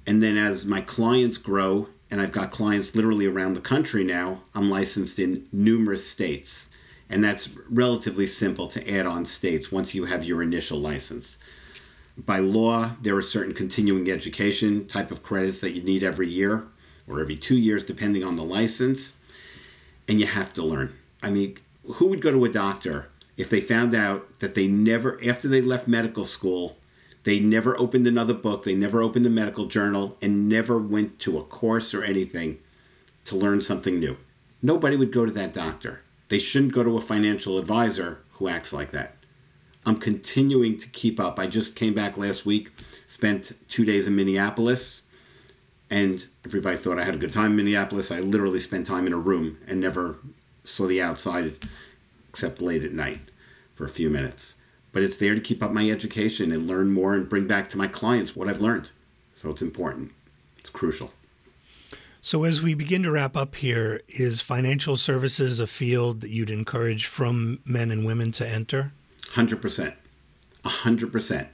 And 0.07 0.23
then, 0.23 0.37
as 0.37 0.65
my 0.65 0.81
clients 0.81 1.39
grow, 1.39 1.89
and 2.11 2.21
I've 2.21 2.33
got 2.33 2.51
clients 2.51 2.95
literally 2.95 3.27
around 3.27 3.55
the 3.55 3.61
country 3.61 4.03
now, 4.03 4.43
I'm 4.55 4.71
licensed 4.71 5.21
in 5.21 5.47
numerous 5.53 6.09
states. 6.09 6.69
And 7.11 7.23
that's 7.23 7.49
relatively 7.69 8.29
simple 8.29 8.69
to 8.69 8.91
add 8.91 9.05
on 9.05 9.27
states 9.27 9.73
once 9.73 9.95
you 9.95 10.05
have 10.05 10.25
your 10.25 10.43
initial 10.43 10.79
license. 10.79 11.37
By 12.17 12.39
law, 12.39 12.93
there 13.03 13.17
are 13.17 13.23
certain 13.23 13.53
continuing 13.53 14.11
education 14.11 14.87
type 14.87 15.11
of 15.11 15.23
credits 15.23 15.59
that 15.59 15.73
you 15.73 15.83
need 15.83 16.05
every 16.05 16.29
year 16.29 16.69
or 17.09 17.21
every 17.21 17.37
two 17.37 17.57
years, 17.57 17.83
depending 17.83 18.23
on 18.23 18.37
the 18.37 18.45
license. 18.45 19.15
And 20.07 20.21
you 20.21 20.27
have 20.27 20.55
to 20.55 20.63
learn. 20.63 20.93
I 21.23 21.31
mean, 21.31 21.59
who 21.85 22.07
would 22.07 22.23
go 22.23 22.31
to 22.31 22.45
a 22.45 22.49
doctor 22.49 23.09
if 23.37 23.51
they 23.51 23.61
found 23.61 23.95
out 23.95 24.39
that 24.39 24.55
they 24.55 24.69
never, 24.69 25.19
after 25.25 25.49
they 25.49 25.63
left 25.63 25.89
medical 25.89 26.27
school, 26.27 26.77
they 27.25 27.41
never 27.41 27.79
opened 27.79 28.07
another 28.07 28.35
book, 28.35 28.65
they 28.65 28.75
never 28.75 29.03
opened 29.03 29.27
a 29.27 29.31
medical 29.31 29.67
journal, 29.67 30.17
and 30.23 30.49
never 30.49 30.79
went 30.79 31.19
to 31.21 31.39
a 31.39 31.45
course 31.45 31.93
or 31.93 32.05
anything 32.05 32.59
to 33.25 33.37
learn 33.37 33.61
something 33.61 33.99
new? 33.99 34.17
Nobody 34.63 34.97
would 34.97 35.13
go 35.13 35.27
to 35.27 35.33
that 35.33 35.55
doctor. 35.55 36.03
They 36.31 36.39
shouldn't 36.39 36.73
go 36.73 36.85
to 36.85 36.97
a 36.97 37.01
financial 37.01 37.59
advisor 37.59 38.21
who 38.31 38.47
acts 38.47 38.73
like 38.73 38.93
that. 38.93 39.17
I'm 39.85 39.97
continuing 39.97 40.79
to 40.79 40.87
keep 40.91 41.19
up. 41.19 41.41
I 41.41 41.49
just 41.49 41.75
came 41.75 41.93
back 41.93 42.17
last 42.17 42.47
week, 42.47 42.71
spent 43.09 43.53
two 43.69 43.85
days 43.85 44.07
in 44.07 44.15
Minneapolis, 44.15 45.03
and 45.91 46.25
everybody 46.45 46.77
thought 46.77 47.01
I 47.01 47.05
had 47.05 47.17
a 47.17 47.19
good 47.19 47.33
time 47.33 47.51
in 47.51 47.57
Minneapolis. 47.57 48.13
I 48.13 48.21
literally 48.21 48.61
spent 48.61 48.87
time 48.87 49.09
in 49.09 49.13
a 49.13 49.19
room 49.19 49.59
and 49.67 49.81
never 49.81 50.19
saw 50.63 50.87
the 50.87 51.03
outside 51.03 51.67
except 52.29 52.63
late 52.63 52.85
at 52.85 52.93
night 52.93 53.19
for 53.75 53.85
a 53.85 53.89
few 53.89 54.09
minutes. 54.09 54.55
But 54.93 55.03
it's 55.03 55.17
there 55.17 55.35
to 55.35 55.41
keep 55.41 55.65
up 55.65 55.73
my 55.73 55.91
education 55.91 56.53
and 56.53 56.69
learn 56.69 56.93
more 56.93 57.15
and 57.15 57.29
bring 57.29 57.49
back 57.49 57.69
to 57.71 57.79
my 57.79 57.89
clients 57.89 58.37
what 58.37 58.49
I've 58.49 58.61
learned. 58.61 58.89
So 59.35 59.51
it's 59.51 59.63
important, 59.63 60.13
it's 60.59 60.71
crucial. 60.71 61.13
So, 62.23 62.45
as 62.45 62.61
we 62.61 62.75
begin 62.75 63.03
to 63.05 63.11
wrap 63.11 63.35
up 63.35 63.55
here, 63.55 64.03
is 64.07 64.43
financial 64.43 64.99
services 64.99 65.59
a 65.59 65.67
field 65.67 66.21
that 66.21 66.29
you'd 66.29 66.51
encourage 66.51 67.07
from 67.07 67.61
men 67.65 67.91
and 67.91 68.05
women 68.05 68.31
to 68.33 68.47
enter? 68.47 68.93
100%. 69.33 69.95
100%. 70.63 71.47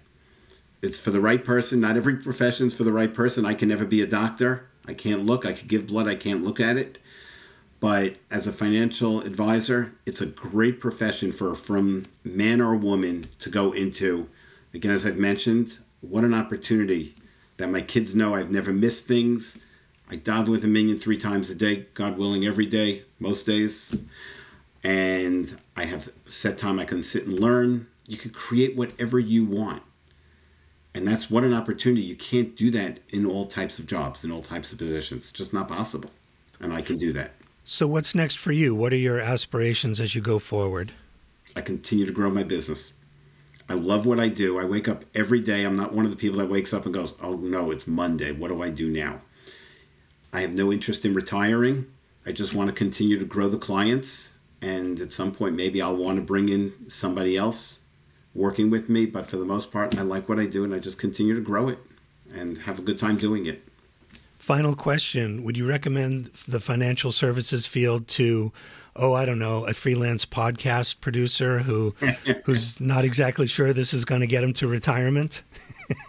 It's 0.82 0.98
for 0.98 1.12
the 1.12 1.20
right 1.20 1.44
person. 1.44 1.78
Not 1.78 1.96
every 1.96 2.16
profession's 2.16 2.74
for 2.74 2.82
the 2.82 2.92
right 2.92 3.14
person. 3.14 3.46
I 3.46 3.54
can 3.54 3.68
never 3.68 3.84
be 3.84 4.02
a 4.02 4.08
doctor. 4.08 4.68
I 4.88 4.94
can't 4.94 5.24
look. 5.24 5.46
I 5.46 5.52
could 5.52 5.68
give 5.68 5.86
blood. 5.86 6.08
I 6.08 6.16
can't 6.16 6.42
look 6.42 6.58
at 6.58 6.76
it. 6.76 6.98
But 7.78 8.16
as 8.32 8.48
a 8.48 8.52
financial 8.52 9.20
advisor, 9.20 9.92
it's 10.04 10.20
a 10.20 10.26
great 10.26 10.80
profession 10.80 11.30
for 11.30 11.54
from 11.54 12.06
man 12.24 12.60
or 12.60 12.74
woman 12.74 13.28
to 13.38 13.50
go 13.50 13.70
into. 13.70 14.28
Again, 14.74 14.90
as 14.90 15.06
I've 15.06 15.16
mentioned, 15.16 15.78
what 16.00 16.24
an 16.24 16.34
opportunity 16.34 17.14
that 17.56 17.70
my 17.70 17.82
kids 17.82 18.16
know 18.16 18.34
I've 18.34 18.50
never 18.50 18.72
missed 18.72 19.06
things. 19.06 19.58
I 20.08 20.16
daven 20.16 20.48
with 20.48 20.64
a 20.64 20.68
minyan 20.68 20.98
three 20.98 21.18
times 21.18 21.50
a 21.50 21.54
day, 21.54 21.86
God 21.94 22.16
willing, 22.16 22.46
every 22.46 22.66
day, 22.66 23.02
most 23.18 23.44
days. 23.44 23.92
And 24.84 25.58
I 25.76 25.84
have 25.84 26.08
set 26.26 26.58
time 26.58 26.78
I 26.78 26.84
can 26.84 27.02
sit 27.02 27.26
and 27.26 27.40
learn. 27.40 27.88
You 28.06 28.16
can 28.16 28.30
create 28.30 28.76
whatever 28.76 29.18
you 29.18 29.44
want. 29.44 29.82
And 30.94 31.06
that's 31.06 31.28
what 31.28 31.44
an 31.44 31.52
opportunity. 31.52 32.02
You 32.02 32.16
can't 32.16 32.56
do 32.56 32.70
that 32.70 33.00
in 33.10 33.26
all 33.26 33.46
types 33.46 33.78
of 33.78 33.86
jobs, 33.86 34.22
in 34.22 34.30
all 34.30 34.42
types 34.42 34.72
of 34.72 34.78
positions. 34.78 35.24
It's 35.24 35.32
just 35.32 35.52
not 35.52 35.68
possible. 35.68 36.10
And 36.60 36.72
I 36.72 36.82
can 36.82 36.98
do 36.98 37.12
that. 37.14 37.32
So, 37.64 37.86
what's 37.88 38.14
next 38.14 38.38
for 38.38 38.52
you? 38.52 38.74
What 38.74 38.92
are 38.92 38.96
your 38.96 39.18
aspirations 39.18 39.98
as 39.98 40.14
you 40.14 40.22
go 40.22 40.38
forward? 40.38 40.92
I 41.56 41.60
continue 41.60 42.06
to 42.06 42.12
grow 42.12 42.30
my 42.30 42.44
business. 42.44 42.92
I 43.68 43.74
love 43.74 44.06
what 44.06 44.20
I 44.20 44.28
do. 44.28 44.58
I 44.60 44.64
wake 44.64 44.88
up 44.88 45.04
every 45.16 45.40
day. 45.40 45.64
I'm 45.64 45.76
not 45.76 45.92
one 45.92 46.04
of 46.04 46.12
the 46.12 46.16
people 46.16 46.38
that 46.38 46.48
wakes 46.48 46.72
up 46.72 46.84
and 46.84 46.94
goes, 46.94 47.14
oh 47.20 47.34
no, 47.34 47.72
it's 47.72 47.88
Monday. 47.88 48.30
What 48.30 48.48
do 48.48 48.62
I 48.62 48.70
do 48.70 48.88
now? 48.88 49.20
I 50.36 50.42
have 50.42 50.52
no 50.52 50.70
interest 50.70 51.06
in 51.06 51.14
retiring. 51.14 51.86
I 52.26 52.32
just 52.32 52.52
want 52.52 52.68
to 52.68 52.74
continue 52.74 53.18
to 53.18 53.24
grow 53.24 53.48
the 53.48 53.56
clients. 53.56 54.28
And 54.60 55.00
at 55.00 55.14
some 55.14 55.32
point, 55.32 55.54
maybe 55.54 55.80
I'll 55.80 55.96
want 55.96 56.16
to 56.16 56.22
bring 56.22 56.50
in 56.50 56.74
somebody 56.90 57.38
else 57.38 57.78
working 58.34 58.68
with 58.68 58.90
me. 58.90 59.06
But 59.06 59.26
for 59.26 59.38
the 59.38 59.46
most 59.46 59.72
part, 59.72 59.96
I 59.96 60.02
like 60.02 60.28
what 60.28 60.38
I 60.38 60.44
do 60.44 60.62
and 60.62 60.74
I 60.74 60.78
just 60.78 60.98
continue 60.98 61.34
to 61.34 61.40
grow 61.40 61.70
it 61.70 61.78
and 62.34 62.58
have 62.58 62.78
a 62.78 62.82
good 62.82 62.98
time 62.98 63.16
doing 63.16 63.46
it. 63.46 63.66
Final 64.36 64.76
question 64.76 65.42
Would 65.42 65.56
you 65.56 65.66
recommend 65.66 66.26
the 66.46 66.60
financial 66.60 67.12
services 67.12 67.64
field 67.64 68.06
to, 68.08 68.52
oh, 68.94 69.14
I 69.14 69.24
don't 69.24 69.38
know, 69.38 69.64
a 69.64 69.72
freelance 69.72 70.26
podcast 70.26 71.00
producer 71.00 71.60
who 71.60 71.94
who's 72.44 72.78
not 72.78 73.06
exactly 73.06 73.46
sure 73.46 73.72
this 73.72 73.94
is 73.94 74.04
going 74.04 74.20
to 74.20 74.26
get 74.26 74.44
him 74.44 74.52
to 74.52 74.68
retirement? 74.68 75.42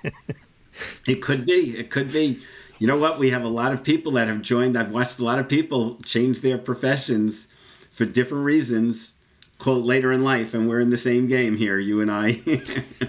it 1.07 1.21
could 1.21 1.45
be. 1.45 1.77
It 1.77 1.89
could 1.89 2.11
be 2.11 2.41
you 2.79 2.87
know 2.87 2.97
what? 2.97 3.19
We 3.19 3.29
have 3.31 3.43
a 3.43 3.49
lot 3.49 3.73
of 3.73 3.83
people 3.83 4.13
that 4.13 4.27
have 4.27 4.41
joined. 4.41 4.77
I've 4.77 4.91
watched 4.91 5.19
a 5.19 5.23
lot 5.23 5.39
of 5.39 5.49
people 5.49 5.97
change 6.05 6.41
their 6.41 6.57
professions 6.57 7.47
for 7.91 8.05
different 8.05 8.43
reasons 8.43 9.13
quote, 9.59 9.83
later 9.83 10.11
in 10.11 10.23
life, 10.23 10.53
and 10.53 10.67
we're 10.67 10.79
in 10.79 10.89
the 10.89 10.97
same 10.97 11.27
game 11.27 11.57
here, 11.57 11.79
you 11.79 12.01
and 12.01 12.11
I. 12.11 12.41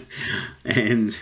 and, 0.65 1.17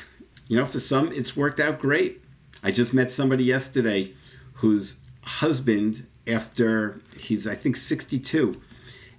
you 0.49 0.57
know, 0.57 0.67
for 0.67 0.81
some, 0.81 1.13
it's 1.13 1.37
worked 1.37 1.61
out 1.61 1.81
great. 1.81 2.23
I 2.63 2.71
just 2.71 2.95
met 2.95 3.13
somebody 3.13 3.45
yesterday 3.45 4.13
whose 4.55 4.97
husband, 5.23 6.07
after 6.27 7.01
he's, 7.19 7.47
I 7.47 7.55
think, 7.55 7.77
62, 7.77 8.61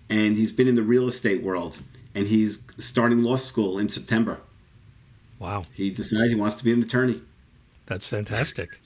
and 0.10 0.38
he's 0.38 0.52
been 0.52 0.68
in 0.68 0.76
the 0.76 0.84
real 0.84 1.08
estate 1.08 1.44
world, 1.44 1.78
and 2.16 2.26
he's 2.26 2.62
starting 2.78 3.22
law 3.22 3.38
school 3.38 3.80
in 3.80 3.90
September. 3.90 4.40
Wow. 5.40 5.66
He 5.74 5.92
decided 5.92 6.30
he 6.30 6.36
wants 6.36 6.56
to 6.58 6.64
be 6.64 6.72
an 6.72 6.82
attorney. 6.82 7.22
That's 7.88 8.08
fantastic. 8.08 8.78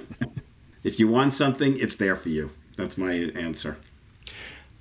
if 0.84 0.98
you 0.98 1.06
want 1.08 1.34
something, 1.34 1.78
it's 1.78 1.96
there 1.96 2.16
for 2.16 2.30
you. 2.30 2.50
That's 2.76 2.98
my 2.98 3.12
answer. 3.12 3.76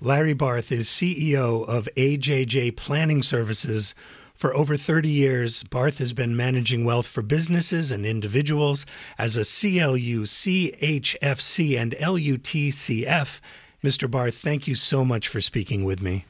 Larry 0.01 0.33
Barth 0.33 0.71
is 0.71 0.87
CEO 0.87 1.67
of 1.67 1.87
AJJ 1.95 2.75
Planning 2.75 3.21
Services. 3.21 3.93
For 4.33 4.55
over 4.55 4.75
30 4.75 5.07
years, 5.07 5.63
Barth 5.63 5.99
has 5.99 6.13
been 6.13 6.35
managing 6.35 6.83
wealth 6.83 7.05
for 7.05 7.21
businesses 7.21 7.91
and 7.91 8.05
individuals 8.05 8.87
as 9.19 9.37
a 9.37 9.41
CLU, 9.41 10.23
CHFC, 10.23 11.79
and 11.79 11.91
LUTCF. 11.91 13.39
Mr. 13.83 14.09
Barth, 14.09 14.35
thank 14.35 14.67
you 14.67 14.73
so 14.73 15.05
much 15.05 15.27
for 15.27 15.41
speaking 15.41 15.83
with 15.83 16.01
me. 16.01 16.25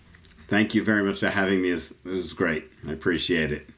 Thank 0.50 0.76
you 0.76 0.84
very 0.84 1.04
much 1.04 1.22
for 1.22 1.30
having 1.30 1.62
me. 1.62 1.70
It 1.70 1.94
was 2.04 2.34
great. 2.34 2.70
I 2.86 2.92
appreciate 2.92 3.54
it. 3.54 3.70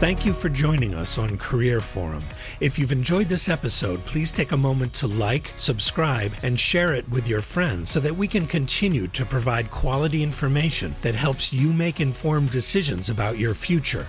Thank 0.00 0.26
you 0.26 0.34
for 0.34 0.48
joining 0.48 0.92
us 0.92 1.18
on 1.18 1.38
Career 1.38 1.80
Forum. 1.80 2.24
If 2.60 2.78
you've 2.78 2.90
enjoyed 2.90 3.28
this 3.28 3.48
episode, 3.48 4.00
please 4.00 4.32
take 4.32 4.50
a 4.50 4.56
moment 4.56 4.92
to 4.94 5.06
like, 5.06 5.52
subscribe, 5.56 6.32
and 6.42 6.58
share 6.58 6.92
it 6.92 7.08
with 7.08 7.28
your 7.28 7.40
friends 7.40 7.92
so 7.92 8.00
that 8.00 8.16
we 8.16 8.26
can 8.26 8.46
continue 8.46 9.06
to 9.08 9.24
provide 9.24 9.70
quality 9.70 10.22
information 10.22 10.96
that 11.02 11.14
helps 11.14 11.52
you 11.52 11.72
make 11.72 12.00
informed 12.00 12.50
decisions 12.50 13.08
about 13.08 13.38
your 13.38 13.54
future. 13.54 14.06